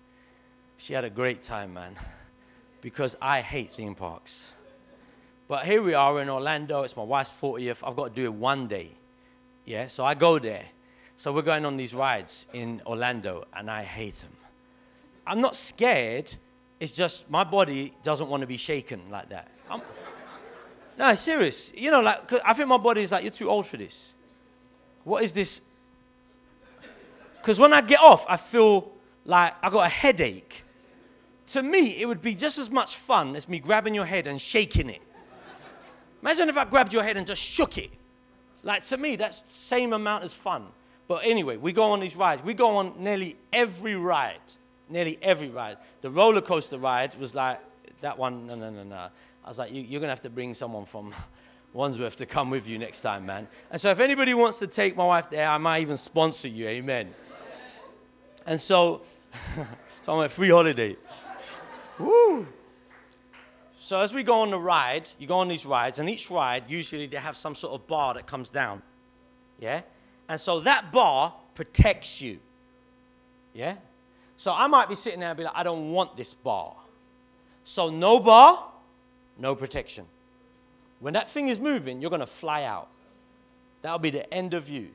[0.76, 1.96] She had a great time, man,
[2.82, 4.52] because I hate theme parks.
[5.48, 6.82] But here we are in Orlando.
[6.82, 7.78] It's my wife's 40th.
[7.82, 8.92] I've got to do it one day.
[9.64, 10.66] Yeah, so I go there.
[11.16, 14.32] So we're going on these rides in Orlando, and I hate them.
[15.26, 16.34] I'm not scared.
[16.78, 19.48] It's just my body doesn't want to be shaken like that.
[19.68, 19.82] I'm,
[21.00, 21.72] no, serious.
[21.74, 24.12] You know, like I think my body is like, you're too old for this.
[25.02, 25.62] What is this?
[27.40, 28.92] Because when I get off, I feel
[29.24, 30.62] like I got a headache.
[31.48, 34.38] To me, it would be just as much fun as me grabbing your head and
[34.38, 35.00] shaking it.
[36.20, 37.90] Imagine if I grabbed your head and just shook it.
[38.62, 40.66] Like to me, that's the same amount as fun.
[41.08, 42.44] But anyway, we go on these rides.
[42.44, 44.36] We go on nearly every ride.
[44.90, 45.78] Nearly every ride.
[46.02, 47.58] The roller coaster ride was like,
[48.02, 49.08] that one, no, no, no, no.
[49.44, 51.12] I was like, you, you're going to have to bring someone from
[51.72, 53.46] Wandsworth to come with you next time, man.
[53.70, 56.66] And so if anybody wants to take my wife there, I might even sponsor you.
[56.66, 57.14] Amen.
[58.46, 59.02] And so,
[60.02, 60.96] so I'm a free holiday.
[61.98, 62.46] Woo!
[63.78, 66.64] So as we go on the ride, you go on these rides, and each ride,
[66.68, 68.82] usually they have some sort of bar that comes down.
[69.58, 69.82] Yeah?
[70.28, 72.38] And so that bar protects you.
[73.52, 73.76] Yeah?
[74.36, 76.74] So I might be sitting there and be like, I don't want this bar.
[77.64, 78.69] So no bar,
[79.40, 80.04] no protection.
[81.00, 82.88] When that thing is moving, you're going to fly out.
[83.82, 84.88] That'll be the end of you.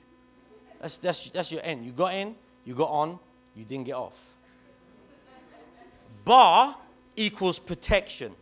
[0.80, 1.86] That's, that's, that's your end.
[1.86, 3.20] You got in, you got on,
[3.56, 4.18] you didn't get off.
[6.24, 6.76] Bar
[7.16, 8.34] equals protection.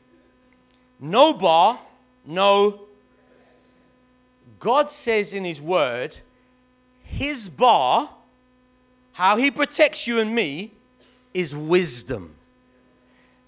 [1.00, 1.80] No bar,
[2.26, 2.82] no.
[4.60, 6.18] God says in His Word,
[7.14, 8.10] his bar,
[9.14, 10.72] how he protects you and me,
[11.34, 12.36] is wisdom.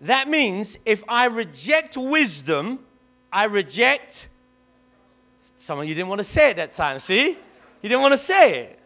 [0.02, 2.80] That means if I reject wisdom,
[3.32, 4.30] I reject.
[5.58, 7.30] Some of you didn't want to say it that time, see?
[7.82, 8.80] You didn't want to say it.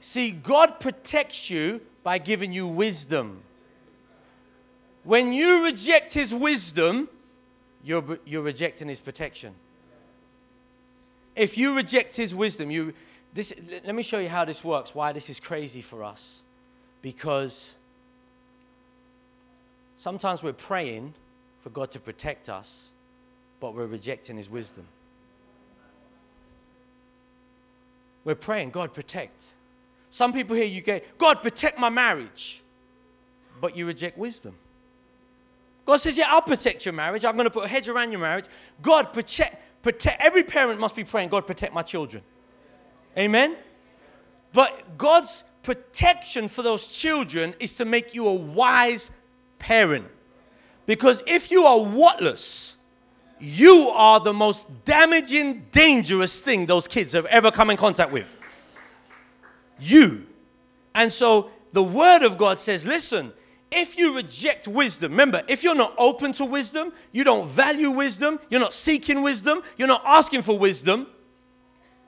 [0.00, 3.40] See, God protects you by giving you wisdom.
[5.02, 7.08] When you reject His wisdom,
[7.82, 9.54] you're, you're rejecting His protection.
[11.34, 12.92] If you reject His wisdom, you,
[13.32, 13.52] this,
[13.84, 16.42] let me show you how this works, why this is crazy for us.
[17.02, 17.74] Because
[19.96, 21.14] sometimes we're praying
[21.60, 22.90] for God to protect us,
[23.60, 24.86] but we're rejecting His wisdom.
[28.24, 29.44] We're praying, God, protect.
[30.10, 32.62] Some people here, you get, God, protect my marriage,
[33.60, 34.54] but you reject wisdom.
[35.84, 37.24] God says, Yeah, I'll protect your marriage.
[37.24, 38.46] I'm going to put a hedge around your marriage.
[38.80, 40.20] God, protect, protect.
[40.22, 42.22] Every parent must be praying, God, protect my children.
[43.18, 43.56] Amen?
[44.52, 49.10] But God's protection for those children is to make you a wise
[49.58, 50.06] parent.
[50.86, 52.76] Because if you are whatless,
[53.40, 58.36] you are the most damaging, dangerous thing those kids have ever come in contact with.
[59.78, 60.26] You.
[60.94, 63.32] And so the Word of God says listen,
[63.72, 68.38] if you reject wisdom, remember, if you're not open to wisdom, you don't value wisdom,
[68.48, 71.08] you're not seeking wisdom, you're not asking for wisdom,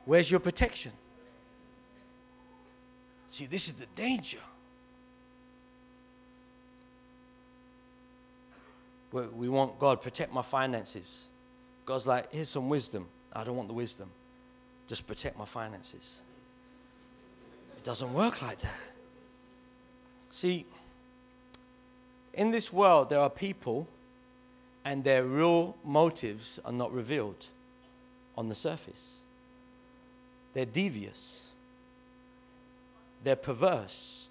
[0.07, 0.93] Where's your protection?
[3.27, 4.39] See, this is the danger.
[9.25, 11.27] We want God protect my finances.
[11.85, 13.07] God's like, here's some wisdom.
[13.33, 14.11] I don't want the wisdom.
[14.89, 16.21] Just protect my finances.
[17.77, 18.79] It doesn't work like that.
[20.31, 20.67] See,
[22.35, 23.89] in this world, there are people
[24.85, 27.47] and their real motives are not revealed
[28.37, 29.15] on the surface.
[30.55, 31.49] They're devious.
[33.25, 34.29] They're perverse.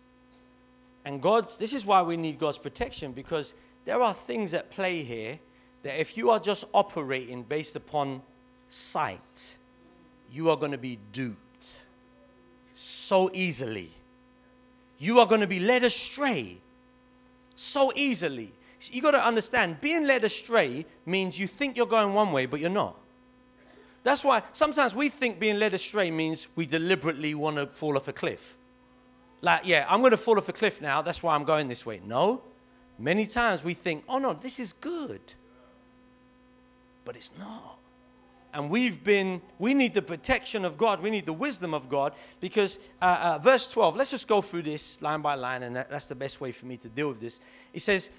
[1.03, 3.53] And God's, this is why we need God's protection because
[3.85, 5.39] there are things at play here
[5.83, 8.21] that if you are just operating based upon
[8.67, 9.57] sight,
[10.31, 11.85] you are going to be duped
[12.73, 13.91] so easily.
[14.97, 16.57] You are going to be led astray
[17.55, 18.51] so easily.
[18.91, 22.59] You got to understand, being led astray means you think you're going one way, but
[22.59, 22.97] you're not.
[24.03, 28.07] That's why sometimes we think being led astray means we deliberately want to fall off
[28.07, 28.55] a cliff.
[29.41, 31.85] Like, yeah, I'm going to fall off a cliff now, that's why I'm going this
[31.85, 32.01] way.
[32.05, 32.41] No.
[32.97, 35.21] Many times we think, oh no, this is good.
[37.03, 37.77] But it's not.
[38.53, 42.13] And we've been, we need the protection of God, we need the wisdom of God,
[42.39, 45.89] because uh, uh, verse 12, let's just go through this line by line, and that,
[45.89, 47.41] that's the best way for me to deal with this.
[47.73, 48.09] It says,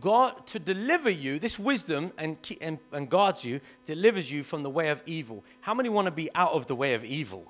[0.00, 4.70] God to deliver you, this wisdom and, and, and guards you, delivers you from the
[4.70, 5.44] way of evil.
[5.60, 7.44] How many want to be out of the way of evil?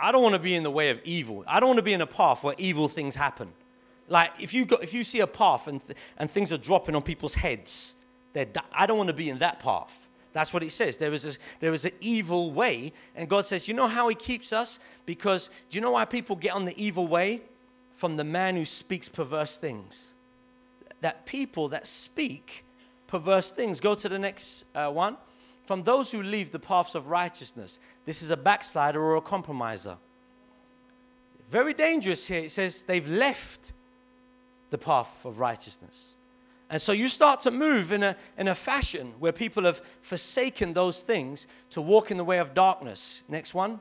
[0.00, 1.44] I don't want to be in the way of evil.
[1.46, 3.52] I don't want to be in a path where evil things happen.
[4.10, 7.02] Like if you if you see a path and, th- and things are dropping on
[7.02, 7.94] people's heads,
[8.34, 10.08] di- I don't want to be in that path.
[10.32, 10.96] That's what it says.
[10.96, 12.92] There is, a, there is an evil way.
[13.16, 14.78] And God says, You know how He keeps us?
[15.06, 17.42] Because do you know why people get on the evil way?
[17.94, 20.10] From the man who speaks perverse things
[21.00, 22.64] that people that speak
[23.06, 23.80] perverse things.
[23.80, 25.16] Go to the next uh, one.
[25.64, 27.78] From those who leave the paths of righteousness.
[28.04, 29.96] This is a backslider or a compromiser.
[31.50, 32.44] Very dangerous here.
[32.44, 33.72] It says they've left
[34.70, 36.14] the path of righteousness.
[36.70, 40.72] And so you start to move in a, in a fashion where people have forsaken
[40.72, 43.24] those things to walk in the way of darkness.
[43.28, 43.80] Next one.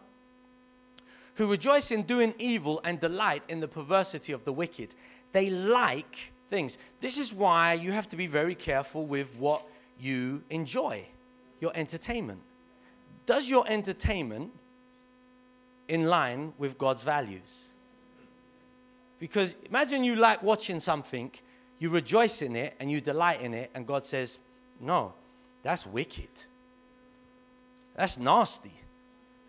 [1.35, 4.89] Who rejoice in doing evil and delight in the perversity of the wicked.
[5.31, 6.79] They like things.
[6.99, 9.61] This is why you have to be very careful with what
[9.99, 11.05] you enjoy,
[11.61, 12.39] your entertainment.
[13.27, 14.51] Does your entertainment
[15.87, 17.67] in line with God's values?
[19.19, 21.31] Because imagine you like watching something,
[21.77, 24.37] you rejoice in it and you delight in it, and God says,
[24.79, 25.13] No,
[25.61, 26.29] that's wicked.
[27.95, 28.71] That's nasty.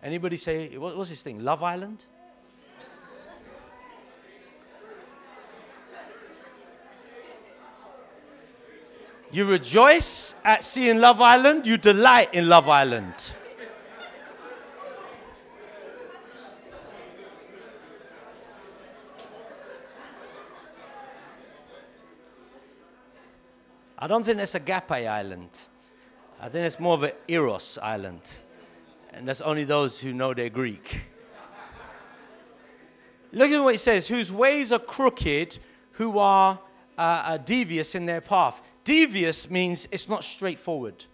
[0.03, 1.43] Anybody say, what, what's this thing?
[1.43, 2.03] Love Island?
[9.31, 13.31] You rejoice at seeing Love Island, you delight in Love Island.
[24.03, 25.49] I don't think it's a Agape Island.
[26.39, 28.39] I think it's more of an Eros Island.
[29.13, 31.03] And that's only those who know their Greek.
[33.31, 35.59] Look at what it says whose ways are crooked,
[35.91, 36.59] who are
[36.97, 38.63] uh, uh, devious in their path.
[38.83, 41.05] Devious means it's not straightforward.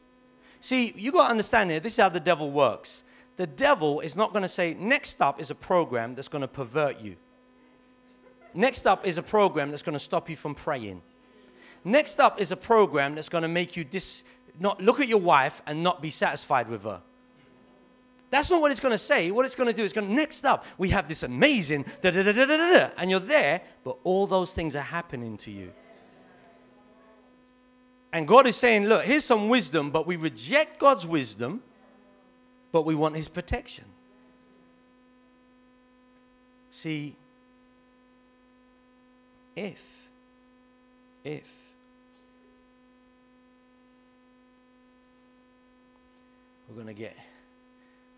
[0.61, 3.03] See, you got to understand here, this is how the devil works.
[3.35, 6.47] The devil is not going to say, next up is a program that's going to
[6.47, 7.17] pervert you.
[8.53, 11.01] Next up is a program that's going to stop you from praying.
[11.87, 14.25] Next up is a program that's going to make you dis-
[14.59, 17.01] not look at your wife and not be satisfied with her.
[18.29, 19.31] That's not what it's going to say.
[19.31, 22.11] What it's going to do is going to, next up, we have this amazing da
[22.11, 25.51] da da da da da, and you're there, but all those things are happening to
[25.51, 25.71] you.
[28.11, 31.63] And God is saying, look, here's some wisdom, but we reject God's wisdom,
[32.73, 33.85] but we want his protection.
[36.69, 37.15] See,
[39.55, 39.81] if,
[41.23, 41.56] if,
[46.67, 47.17] we're going to get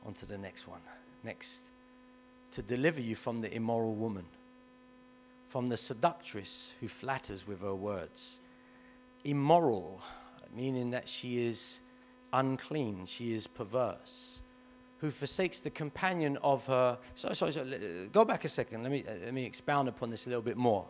[0.05, 0.81] onto the next one.
[1.23, 1.69] Next,
[2.51, 4.25] to deliver you from the immoral woman,
[5.47, 8.39] from the seductress who flatters with her words
[9.23, 10.01] immoral,
[10.55, 11.79] meaning that she is
[12.33, 14.41] unclean, she is perverse,
[14.99, 16.97] who forsakes the companion of her.
[17.15, 18.09] Sorry, sorry, sorry.
[18.11, 18.83] Go back a second.
[18.83, 20.85] Let me, uh, let me expound upon this a little bit more.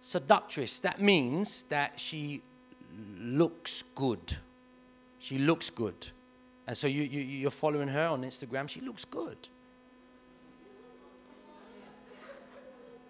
[0.00, 2.42] Seductress, that means that she
[3.18, 4.36] looks good.
[5.18, 6.10] She looks good.
[6.66, 9.48] And so you, you, you're following her on Instagram, she looks good.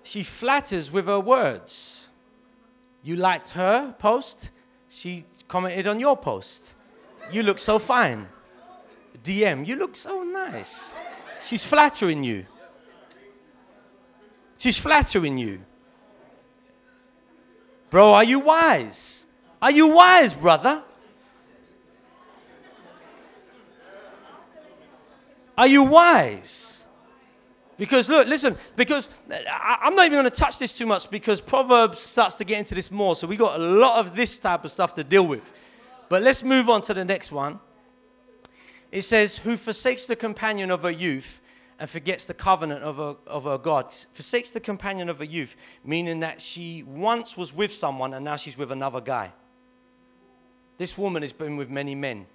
[0.02, 2.08] She flatters with her words.
[3.02, 4.50] You liked her post,
[4.88, 6.74] she commented on your post.
[7.30, 8.28] You look so fine.
[9.22, 10.94] DM, you look so nice.
[11.42, 12.46] She's flattering you.
[14.58, 15.60] She's flattering you.
[17.90, 19.26] Bro, are you wise?
[19.60, 20.82] Are you wise, brother?
[25.62, 26.84] Are you wise?
[27.78, 31.40] Because look, listen, because I, am not even going to touch this too much because
[31.40, 33.14] Proverbs starts to get into this more.
[33.14, 35.52] So we got a lot of this type of stuff to deal with.
[36.08, 37.60] But let's move on to the next one.
[38.90, 41.40] It says, Who forsakes the companion of her youth
[41.78, 43.94] and forgets the covenant of her, of her God.
[44.12, 48.34] Forsakes the companion of her youth, meaning that she once was with someone and now
[48.34, 49.32] she's with another guy.
[50.78, 52.26] This woman has been with many men.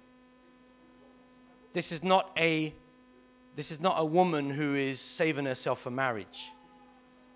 [1.74, 2.72] This is not a
[3.58, 6.52] this is not a woman who is saving herself for marriage.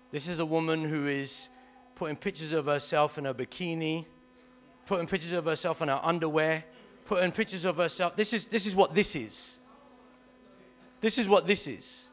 [0.09, 1.49] This is a woman who is
[1.95, 4.05] putting pictures of herself in a bikini,
[4.85, 6.63] putting pictures of herself in her underwear,
[7.03, 8.15] putting pictures of herself.
[8.15, 9.59] This is, this is what this is.
[11.01, 12.07] This is what this is.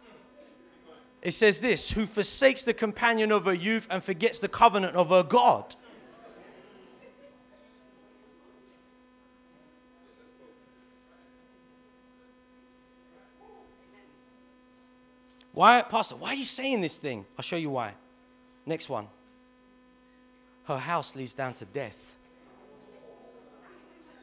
[1.22, 5.10] It says this who forsakes the companion of her youth and forgets the covenant of
[5.10, 5.76] her God.
[15.52, 17.24] Why, Pastor, why are you saying this thing?
[17.36, 17.94] I'll show you why.
[18.66, 19.08] Next one.
[20.64, 22.16] Her house leads down to death.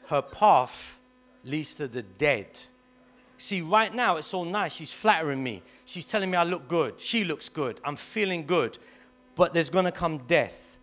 [0.08, 0.98] Her path
[1.44, 2.48] leads to the dead.
[3.38, 4.74] See, right now it's all nice.
[4.74, 5.62] She's flattering me.
[5.86, 7.00] She's telling me I look good.
[7.00, 7.82] She looks good.
[7.84, 8.78] I'm feeling good.
[9.36, 10.78] But there's going to come death.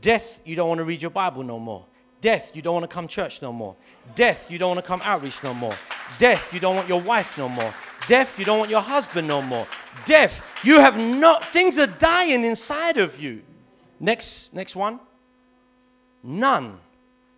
[0.00, 1.86] Death, you don't want to read your Bible no more.
[2.20, 3.74] Death, you don't want to come church no more.
[4.14, 5.74] Death, you don't want to come outreach no more.
[6.18, 7.72] Death, you don't want your wife no more.
[8.06, 9.66] Death, you don't want your husband no more.
[10.04, 13.42] Death, you have not, things are dying inside of you.
[13.98, 14.98] Next, next one.
[16.22, 16.78] None.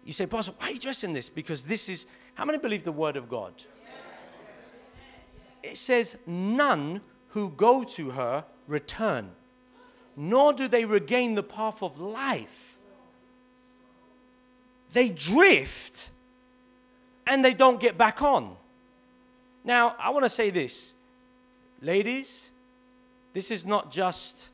[0.04, 1.28] You say, Pastor, why are you dressing this?
[1.28, 3.52] Because this is, how many believe the word of God?
[5.62, 9.30] It says, none who go to her return,
[10.16, 12.78] nor do they regain the path of life.
[14.92, 16.10] They drift
[17.26, 18.56] and they don't get back on.
[19.64, 20.94] Now, I want to say this.
[21.80, 22.50] Ladies,
[23.32, 24.50] this is not just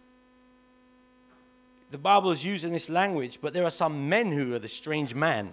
[1.91, 5.15] the Bible is using this language, but there are some men who are the strange
[5.15, 5.51] man.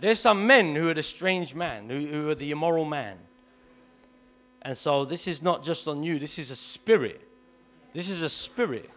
[0.00, 3.18] There's some men who are the strange man, who, who are the immoral man.
[4.62, 7.20] And so this is not just on you, this is a spirit.
[7.92, 8.90] This is a spirit.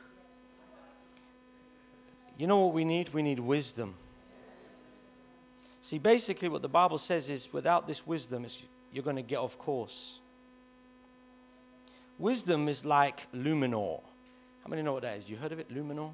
[2.38, 3.14] You know what we need?
[3.14, 3.96] We need wisdom.
[5.82, 8.46] See, basically, what the Bible says is without this wisdom,
[8.92, 10.20] you're going to get off course.
[12.18, 14.02] Wisdom is like luminol.
[14.64, 15.30] How many know what that is?
[15.30, 16.12] You heard of it, luminol?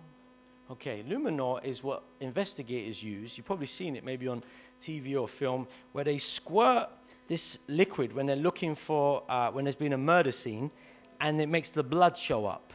[0.70, 3.38] Okay, luminol is what investigators use.
[3.38, 4.44] You've probably seen it maybe on
[4.82, 6.90] TV or film, where they squirt
[7.28, 10.70] this liquid when they're looking for, uh, when there's been a murder scene,
[11.20, 12.74] and it makes the blood show up.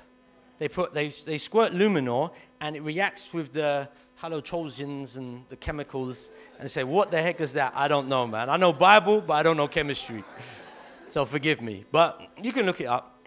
[0.59, 3.89] They, put, they, they squirt luminol, and it reacts with the
[4.23, 7.73] halotrojans and the chemicals, and say, What the heck is that?
[7.75, 8.51] I don't know, man.
[8.51, 10.25] I know Bible, but I don't know chemistry.
[11.09, 11.85] so forgive me.
[11.91, 13.19] But you can look it up.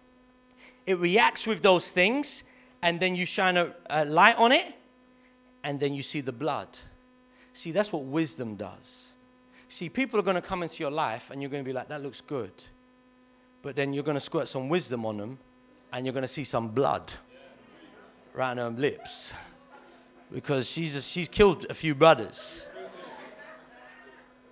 [0.86, 2.43] It reacts with those things,
[2.82, 4.65] and then you shine a, a light on it,
[5.63, 6.67] and then you see the blood.
[7.53, 9.08] See, that's what wisdom does.
[9.69, 11.88] See, people are going to come into your life, and you're going to be like,
[11.88, 12.51] That looks good.
[13.63, 15.39] But then you're going to squirt some wisdom on them,
[15.91, 17.13] and you're going to see some blood
[18.36, 19.32] around her lips
[20.34, 22.67] because she's, a, she's killed a few brothers.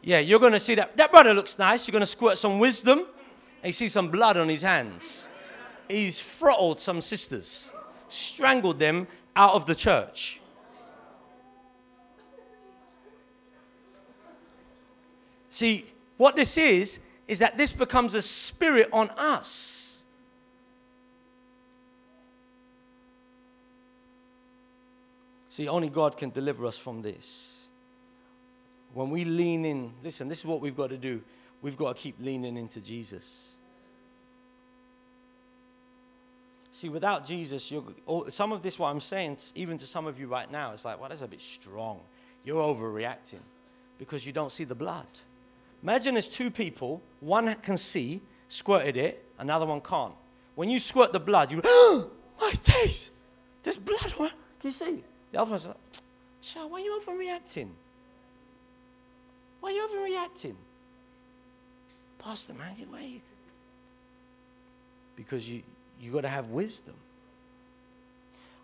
[0.04, 0.96] Yeah, you're going to see that.
[0.98, 1.88] That brother looks nice.
[1.88, 5.28] You're going to squirt some wisdom, and you see some blood on his hands.
[5.90, 7.72] He's throttled some sisters,
[8.08, 10.40] strangled them out of the church.
[15.50, 15.86] See,
[16.18, 19.91] what this is, is that this becomes a spirit on us.
[25.52, 27.66] See, only God can deliver us from this.
[28.94, 31.22] When we lean in, listen, this is what we've got to do.
[31.62, 33.50] We've got to keep leaning into Jesus.
[36.72, 37.84] See, without Jesus, you're,
[38.30, 41.02] some of this, what I'm saying, even to some of you right now, it's like,
[41.02, 42.00] well, that's a bit strong.
[42.46, 43.44] You're overreacting
[44.00, 45.06] because you don't see the blood.
[45.84, 50.14] Imagine there's two people, one can see, squirted it, another one can't.
[50.56, 52.10] When you squirt the blood, you, oh,
[52.42, 53.12] my days,
[53.64, 54.14] there's blood.
[54.18, 54.32] Can
[54.64, 55.04] you see?
[55.32, 56.04] The other person's like,
[56.42, 57.70] Child, why are you overreacting?
[59.60, 60.56] Why are you overreacting?
[62.18, 63.22] Pastor, man, why you?
[65.16, 65.62] Because you,
[66.00, 66.96] you got to have wisdom.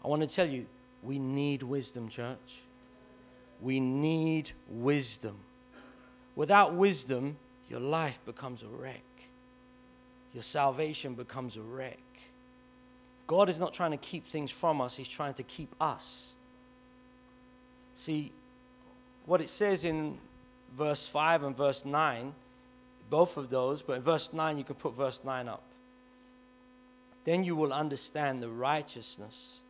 [0.04, 0.66] I want to tell you,
[1.04, 2.62] we need wisdom, church.
[3.62, 5.38] We need wisdom.
[6.36, 7.38] Without wisdom,
[7.70, 9.02] your life becomes a wreck.
[10.34, 11.98] Your salvation becomes a wreck.
[13.26, 16.36] God is not trying to keep things from us, He's trying to keep us.
[17.98, 18.32] See,
[19.26, 20.20] what it says in
[20.78, 22.32] verse 5 and verse 9,
[23.10, 25.64] both of those, but in verse 9, you can put verse 9 up.
[27.26, 29.62] Then you will understand the righteousness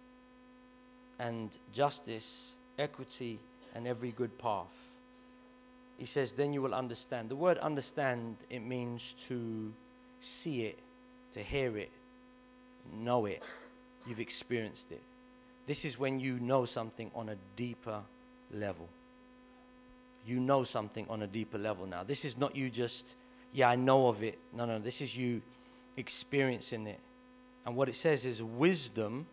[1.17, 3.39] and justice, equity,
[3.73, 4.91] and every good path.
[5.97, 7.29] He says, then you will understand.
[7.29, 9.71] The word understand, it means to
[10.19, 10.77] see it,
[11.31, 11.91] to hear it,
[12.93, 13.41] know it.
[14.05, 15.01] You've experienced it.
[15.65, 18.16] This is when you know something on a deeper level.
[20.27, 22.03] You know something on a deeper level now.
[22.03, 23.15] This is not you just,
[23.53, 24.37] yeah, I know of it.
[24.53, 25.41] No, no, this is you
[25.95, 26.99] experiencing it.
[27.65, 29.25] And what it says is wisdom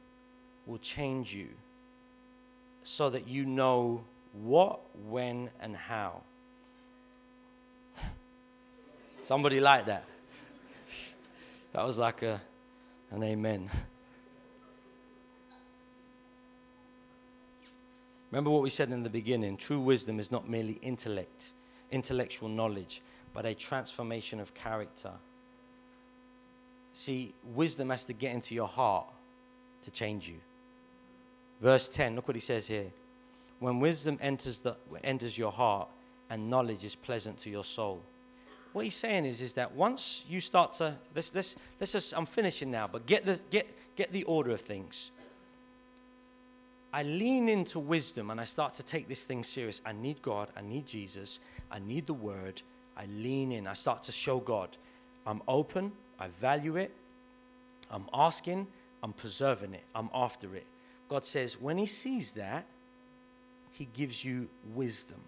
[0.67, 1.49] will change you
[2.85, 4.03] so that you know
[4.43, 6.23] what, when, and how.
[9.23, 10.05] Somebody like that.
[11.73, 12.41] That was like a,
[13.11, 13.69] an amen.
[18.35, 21.53] Remember what we said in the beginning true wisdom is not merely intellect,
[21.93, 23.01] intellectual knowledge,
[23.33, 25.13] but a transformation of character.
[26.95, 29.07] See, wisdom has to get into your heart
[29.85, 30.39] to change you.
[31.61, 32.87] Verse 10, look what he says here.
[33.61, 34.75] When wisdom enters, the,
[35.05, 35.87] enters your heart
[36.29, 38.03] and knowledge is pleasant to your soul.
[38.73, 42.27] What he's saying is, is that once you start to, let's, let's, let's just, I'm
[42.27, 45.13] finishing now, but get the, get, get the order of things.
[46.95, 49.83] I lean into wisdom and I start to take this thing serious.
[49.85, 52.63] I need God, I need Jesus, I need the word.
[52.97, 54.69] I lean in, I start to show God.
[55.27, 55.91] I'm open,
[56.21, 56.93] I value it,
[57.91, 58.69] I'm asking,
[59.03, 60.67] I'm preserving it, I'm after it.
[61.09, 62.65] God says, when He sees that,
[63.73, 65.21] He gives you wisdom.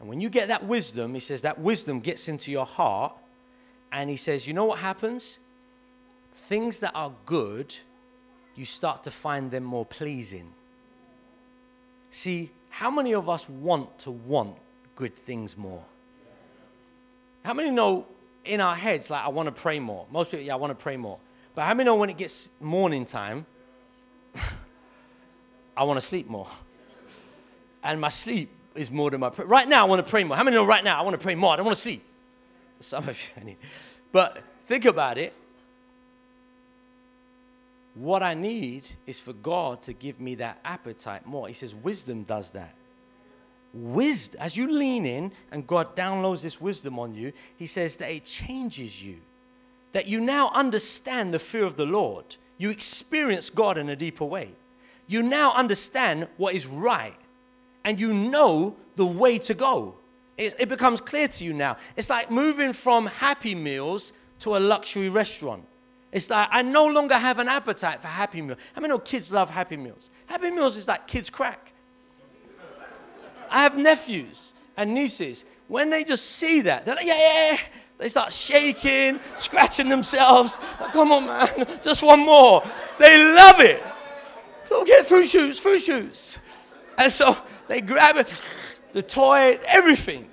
[0.00, 3.14] And when you get that wisdom, He says that wisdom gets into your heart,
[3.90, 5.38] and He says, you know what happens?
[6.34, 7.74] Things that are good,
[8.54, 10.52] you start to find them more pleasing.
[12.10, 14.56] See, how many of us want to want
[14.94, 15.84] good things more?
[17.44, 18.06] How many know
[18.44, 20.06] in our heads, like, I want to pray more?
[20.10, 21.18] Most people, yeah, I want to pray more.
[21.54, 23.46] But how many know when it gets morning time,
[25.76, 26.48] I want to sleep more?
[27.82, 29.48] And my sleep is more than my prayer.
[29.48, 30.36] Right now, I want to pray more.
[30.36, 31.52] How many know right now I want to pray more?
[31.52, 32.04] I don't want to sleep.
[32.80, 33.56] Some of you, I need.
[34.12, 35.34] But think about it.
[37.98, 41.48] What I need is for God to give me that appetite more.
[41.48, 42.72] He says, wisdom does that.
[43.74, 48.10] Wisdom, as you lean in and God downloads this wisdom on you, He says that
[48.12, 49.16] it changes you.
[49.92, 52.36] That you now understand the fear of the Lord.
[52.56, 54.52] You experience God in a deeper way.
[55.08, 57.16] You now understand what is right
[57.84, 59.96] and you know the way to go.
[60.36, 61.78] It, it becomes clear to you now.
[61.96, 65.64] It's like moving from Happy Meals to a luxury restaurant.
[66.10, 68.58] It's like I no longer have an appetite for Happy Meals.
[68.74, 70.10] How many know kids love Happy Meals?
[70.26, 71.72] Happy Meals is like kids' crack.
[73.50, 75.44] I have nephews and nieces.
[75.68, 77.58] When they just see that, they're like, yeah, yeah.
[77.98, 80.58] They start shaking, scratching themselves.
[80.80, 82.62] Like, Come on, man, just one more.
[82.98, 83.82] They love it.
[84.64, 86.38] So get Fruit Shoots, Fruit Shoots.
[86.96, 87.36] And so
[87.66, 88.40] they grab it,
[88.92, 90.30] the toy, everything.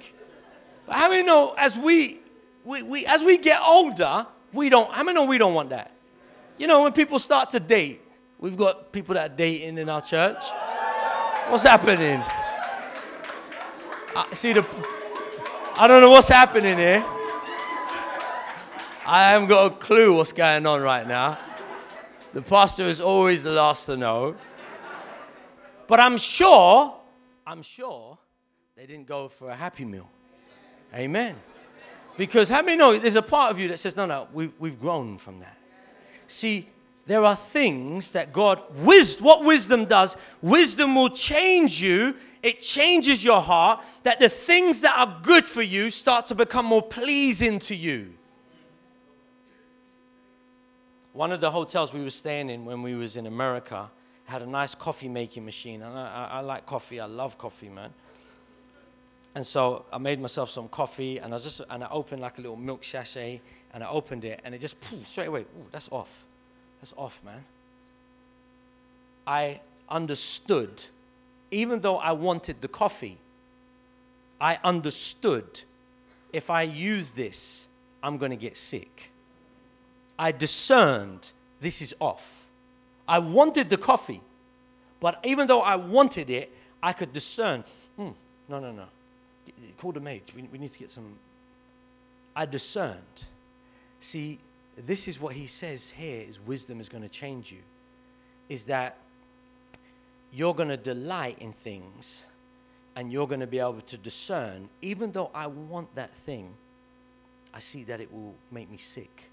[0.86, 2.20] But how many know as we,
[2.64, 5.92] we, we as we get older, we don't, how many know we don't want that?
[6.58, 8.02] You know, when people start to date,
[8.40, 10.44] we've got people that are dating in our church.
[11.50, 12.24] What's happening?
[14.16, 14.66] I see the,
[15.76, 17.04] I don't know what's happening here.
[19.06, 21.38] I haven't got a clue what's going on right now.
[22.34, 24.36] The pastor is always the last to know.
[25.88, 26.96] But I'm sure,
[27.46, 28.18] I'm sure
[28.76, 30.10] they didn't go for a happy meal.
[30.94, 31.36] Amen.
[32.18, 34.80] Because how many know there's a part of you that says, no, no, we've, we've
[34.80, 35.58] grown from that.
[36.28, 36.70] See,
[37.06, 42.16] there are things that God, wis- what wisdom does, wisdom will change you.
[42.42, 46.66] It changes your heart that the things that are good for you start to become
[46.66, 48.14] more pleasing to you.
[51.14, 53.90] One of the hotels we were staying in when we was in America
[54.26, 55.82] had a nice coffee making machine.
[55.82, 57.00] And I, I, I like coffee.
[57.00, 57.94] I love coffee, man.
[59.36, 62.42] And so I made myself some coffee and I just and I opened like a
[62.42, 63.42] little milk sachet
[63.74, 65.42] and I opened it and it just poof, straight away.
[65.42, 66.24] Ooh, that's off.
[66.80, 67.44] That's off, man.
[69.28, 69.60] I
[69.90, 70.86] understood,
[71.52, 73.18] even though I wanted the coffee,
[74.40, 75.62] I understood
[76.32, 77.68] if I use this,
[78.02, 79.12] I'm going to get sick.
[80.18, 82.46] I discerned this is off.
[83.08, 84.22] I wanted the coffee,
[85.02, 87.64] but even though I wanted it, I could discern,
[88.00, 88.14] mm,
[88.48, 88.86] no, no, no
[89.78, 90.24] call the maid.
[90.36, 91.18] We, we need to get some.
[92.36, 93.26] I discerned.
[94.00, 94.40] See,
[94.86, 97.60] this is what he says here is wisdom is going to change you.
[98.50, 98.98] Is that
[100.32, 102.26] you're going to delight in things
[102.96, 106.54] and you're going to be able to discern, even though I want that thing,
[107.54, 109.30] I see that it will make me sick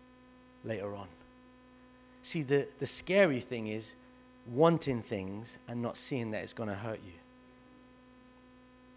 [0.64, 1.08] later on.
[2.22, 3.94] See, the, the scary thing is
[4.46, 7.12] wanting things and not seeing that it's going to hurt you.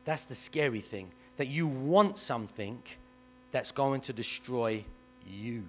[0.06, 2.82] That's the scary thing that you want something
[3.52, 4.84] that's going to destroy
[5.28, 5.64] you.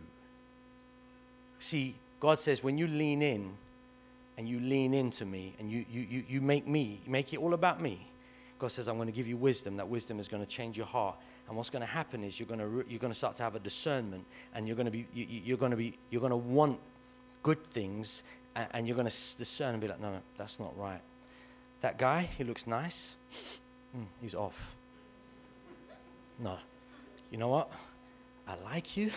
[1.59, 3.53] See, God says when you lean in
[4.37, 7.55] and you lean into me and you, you, you, you make me, make it all
[7.55, 8.07] about me,
[8.59, 9.76] God says, I'm going to give you wisdom.
[9.76, 11.16] That wisdom is going to change your heart.
[11.49, 13.55] And what's going to happen is you're going to, you're going to start to have
[13.55, 14.24] a discernment
[14.55, 16.78] and you're going to be, you, you're going to be, you're going to want
[17.43, 18.22] good things
[18.55, 21.01] and, and you're going to discern and be like, no, no, that's not right.
[21.82, 23.14] That guy, he looks nice.
[23.97, 24.74] Mm, he's off.
[26.38, 26.59] No.
[27.30, 27.70] You know what?
[28.47, 29.11] I like you,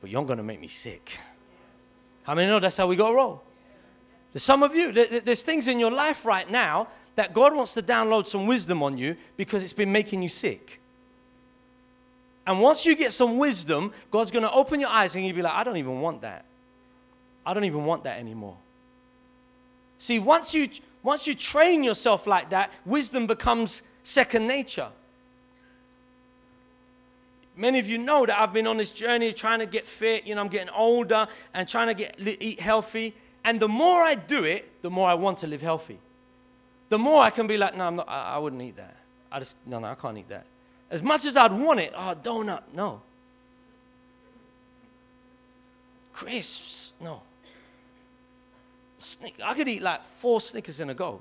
[0.00, 1.18] but you're going to make me sick.
[2.22, 3.42] How many know that's how we got to roll?
[4.32, 7.82] There's some of you, there's things in your life right now that God wants to
[7.82, 10.80] download some wisdom on you because it's been making you sick.
[12.46, 15.42] And once you get some wisdom, God's going to open your eyes and you'll be
[15.42, 16.44] like, I don't even want that.
[17.46, 18.56] I don't even want that anymore.
[19.98, 20.68] See, once you,
[21.04, 24.88] once you train yourself like that, wisdom becomes second nature.
[27.56, 30.26] Many of you know that I've been on this journey trying to get fit.
[30.26, 33.14] You know, I'm getting older and trying to get eat healthy.
[33.44, 36.00] And the more I do it, the more I want to live healthy.
[36.88, 38.96] The more I can be like, no, I'm not, I, I wouldn't eat that.
[39.30, 40.46] I just, no, no, I can't eat that.
[40.90, 43.02] As much as I'd want it, oh, donut, no.
[46.12, 47.22] Crisps, no.
[49.04, 51.20] Snick, I could eat like four Snickers in a go.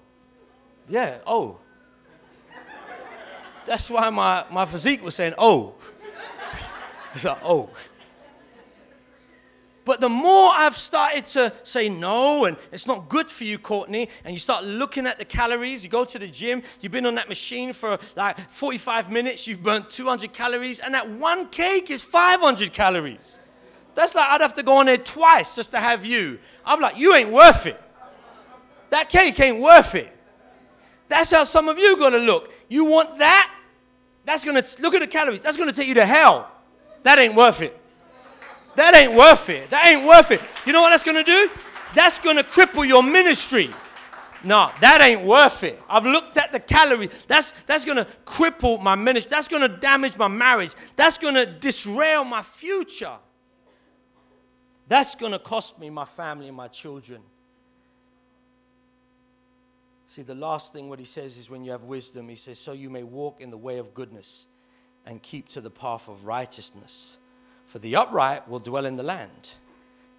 [0.90, 1.60] Yeah, oh.
[3.66, 5.76] That's why my, my physique was saying, oh.
[7.16, 7.70] It's like, oh.
[9.86, 14.10] But the more I've started to say no, and it's not good for you, Courtney,
[14.24, 17.16] and you start looking at the calories, you go to the gym, you've been on
[17.16, 22.02] that machine for like 45 minutes, you've burnt 200 calories, and that one cake is
[22.02, 23.40] 500 calories.
[23.96, 26.40] That's like I'd have to go on there twice just to have you.
[26.66, 27.80] I'm like, you ain't worth it.
[28.90, 30.16] That cake ain't worth it.
[31.10, 32.52] That's how some of you gonna look.
[32.70, 33.54] You want that?
[34.26, 35.42] That's gonna look at the calories.
[35.42, 36.50] That's gonna take you to hell.
[37.04, 37.80] That ain't worth it.
[38.76, 39.70] That ain't worth it.
[39.70, 40.42] That ain't worth it.
[40.66, 41.50] You know what that's to do?
[41.94, 43.70] That's to cripple your ministry.
[44.44, 45.82] No, that ain't worth it.
[45.88, 47.26] I've looked at the calories.
[47.28, 49.30] That's, that's going to cripple my ministry.
[49.30, 50.74] That's going to damage my marriage.
[50.96, 53.14] That's going to disrail my future.
[54.88, 57.22] That's going to cost me my family and my children.
[60.08, 62.74] See, the last thing what he says is when you have wisdom, he says, so
[62.74, 64.46] you may walk in the way of goodness
[65.06, 67.18] and keep to the path of righteousness.
[67.66, 69.52] For the upright will dwell in the land,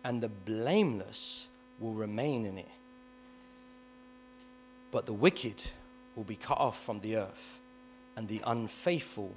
[0.03, 1.49] and the blameless
[1.79, 2.69] will remain in it.
[4.91, 5.63] But the wicked
[6.17, 7.61] will be cut off from the earth,
[8.17, 9.35] and the unfaithful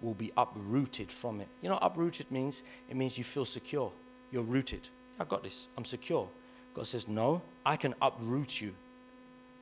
[0.00, 1.48] will be uprooted from it.
[1.62, 2.62] You know uprooted means?
[2.88, 3.92] It means you feel secure.
[4.32, 4.88] You're rooted.
[5.18, 5.68] I got this.
[5.76, 6.28] I'm secure.
[6.74, 8.74] God says, No, I can uproot you.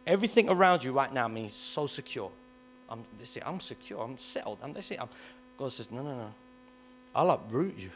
[0.07, 2.31] Everything around you right now means so secure.
[2.89, 4.59] I'm, they say, I'm secure, I'm settled.
[4.63, 5.09] I'm, they say, I'm,
[5.59, 6.33] God says, no, no, no.
[7.15, 7.91] I'll uproot you.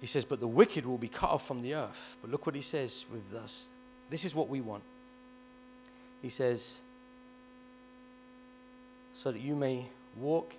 [0.00, 2.16] He says, but the wicked will be cut off from the earth.
[2.20, 3.68] But look what he says with us.
[4.10, 4.82] This is what we want.
[6.22, 6.78] He says,
[9.14, 10.54] so that you may walk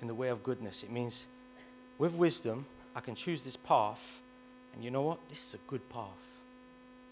[0.00, 0.82] in the way of goodness.
[0.82, 1.26] It means
[1.96, 2.66] with wisdom,
[2.98, 4.20] I can choose this path.
[4.74, 5.18] And you know what?
[5.28, 6.02] This is a good path.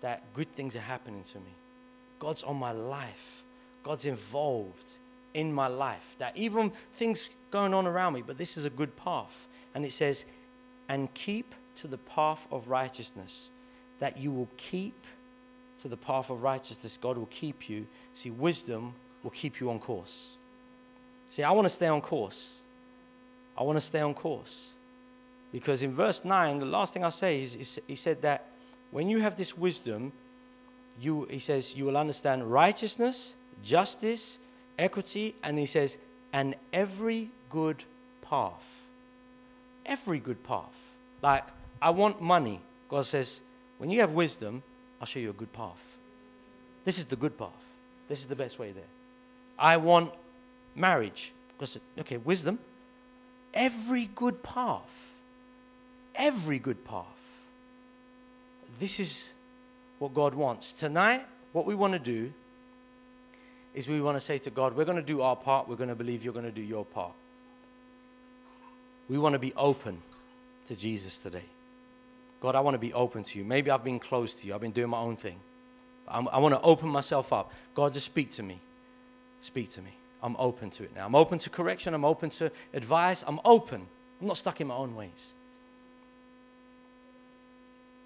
[0.01, 1.55] That good things are happening to me.
[2.19, 3.45] God's on my life.
[3.85, 4.95] God's involved
[5.33, 6.17] in my life.
[6.19, 9.47] That even things going on around me, but this is a good path.
[9.77, 10.25] And it says,
[10.89, 13.51] and keep to the path of righteousness.
[14.01, 15.07] That you will keep
[15.83, 16.99] to the path of righteousness.
[17.01, 17.87] God will keep you.
[18.13, 20.33] See, wisdom will keep you on course.
[21.31, 22.61] See, I want to stay on course.
[23.57, 24.73] I want to stay on course.
[25.53, 28.51] Because in verse 9, the last thing I say is, is he said that
[28.91, 30.13] when you have this wisdom,
[31.01, 34.39] you, he says, you will understand righteousness, justice,
[34.79, 35.99] equity, and he says,
[36.33, 37.85] and every good
[38.23, 38.67] path.
[39.85, 40.77] Every good path.
[41.23, 41.45] Like,
[41.81, 42.61] I want money.
[42.89, 43.41] God says,
[43.79, 44.63] when you have wisdom,
[45.01, 45.83] I'll show you a good path.
[46.85, 47.51] This is the good path.
[48.09, 48.85] This is the best way there.
[49.59, 50.13] I want
[50.75, 51.33] marriage.
[51.59, 52.59] God said, okay, wisdom.
[53.53, 55.06] Every good path.
[56.17, 57.05] Every good path.
[58.79, 59.33] This is
[59.99, 60.73] what God wants.
[60.73, 62.33] Tonight, what we want to do
[63.75, 65.91] is we want to say to God, we're going to do our part, we're going
[65.91, 67.13] to believe you're going to do your part.
[69.09, 70.03] We want to be open
[70.67, 71.45] to Jesus today.
[72.41, 73.45] God, I want to be open to you.
[73.45, 75.39] Maybe I've been closed to you, I've been doing my own thing.
[76.09, 77.53] I'm, i want to open myself up.
[77.75, 78.61] God, just speak to me.
[79.41, 79.91] Speak to me.
[80.23, 81.07] I'm open to it now.
[81.07, 83.87] I'm open to correction, I'm open to advice, I'm open.
[84.21, 85.35] I'm not stuck in my own ways.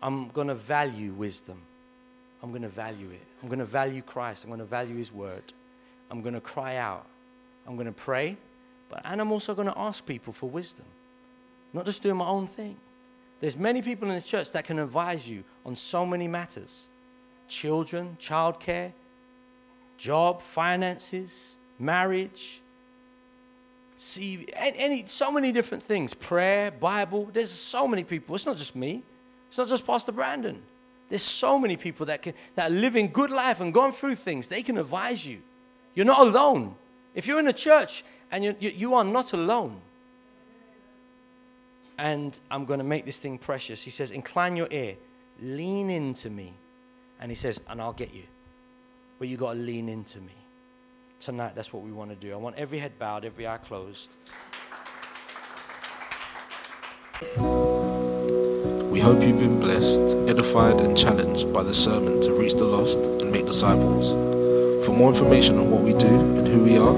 [0.03, 1.61] I'm going to value wisdom.
[2.43, 3.21] I'm going to value it.
[3.43, 4.45] I'm going to value Christ.
[4.45, 5.43] I'm going to value His word.
[6.11, 7.07] I'm going to cry out.
[7.67, 8.37] I'm going to pray.
[8.89, 10.87] But, and I'm also going to ask people for wisdom.
[11.73, 12.77] Not just doing my own thing.
[13.41, 16.89] There's many people in the church that can advise you on so many matters
[17.49, 18.93] children, childcare,
[19.99, 22.61] job, finances, marriage,
[24.01, 28.75] see any so many different things prayer bible there's so many people it's not just
[28.75, 29.03] me
[29.51, 30.63] it's not just pastor brandon.
[31.11, 34.47] There's so many people that can that are living good life and going through things.
[34.47, 35.43] They can advise you.
[35.95, 36.77] You're not alone.
[37.15, 39.83] If you're in a church and you, you, you are not alone
[41.99, 44.97] and i'm going to make this thing precious he says incline your ear
[45.43, 46.55] lean into me.
[47.21, 48.25] And he says and i'll get you.
[49.19, 50.33] But you got to lean into me.
[51.19, 52.33] Tonight, that's what we want to do.
[52.33, 54.17] I want every head bowed, every eye closed.
[59.01, 62.99] We hope you've been blessed, edified, and challenged by the sermon to reach the lost
[62.99, 64.13] and make disciples.
[64.85, 66.93] For more information on what we do and who we are,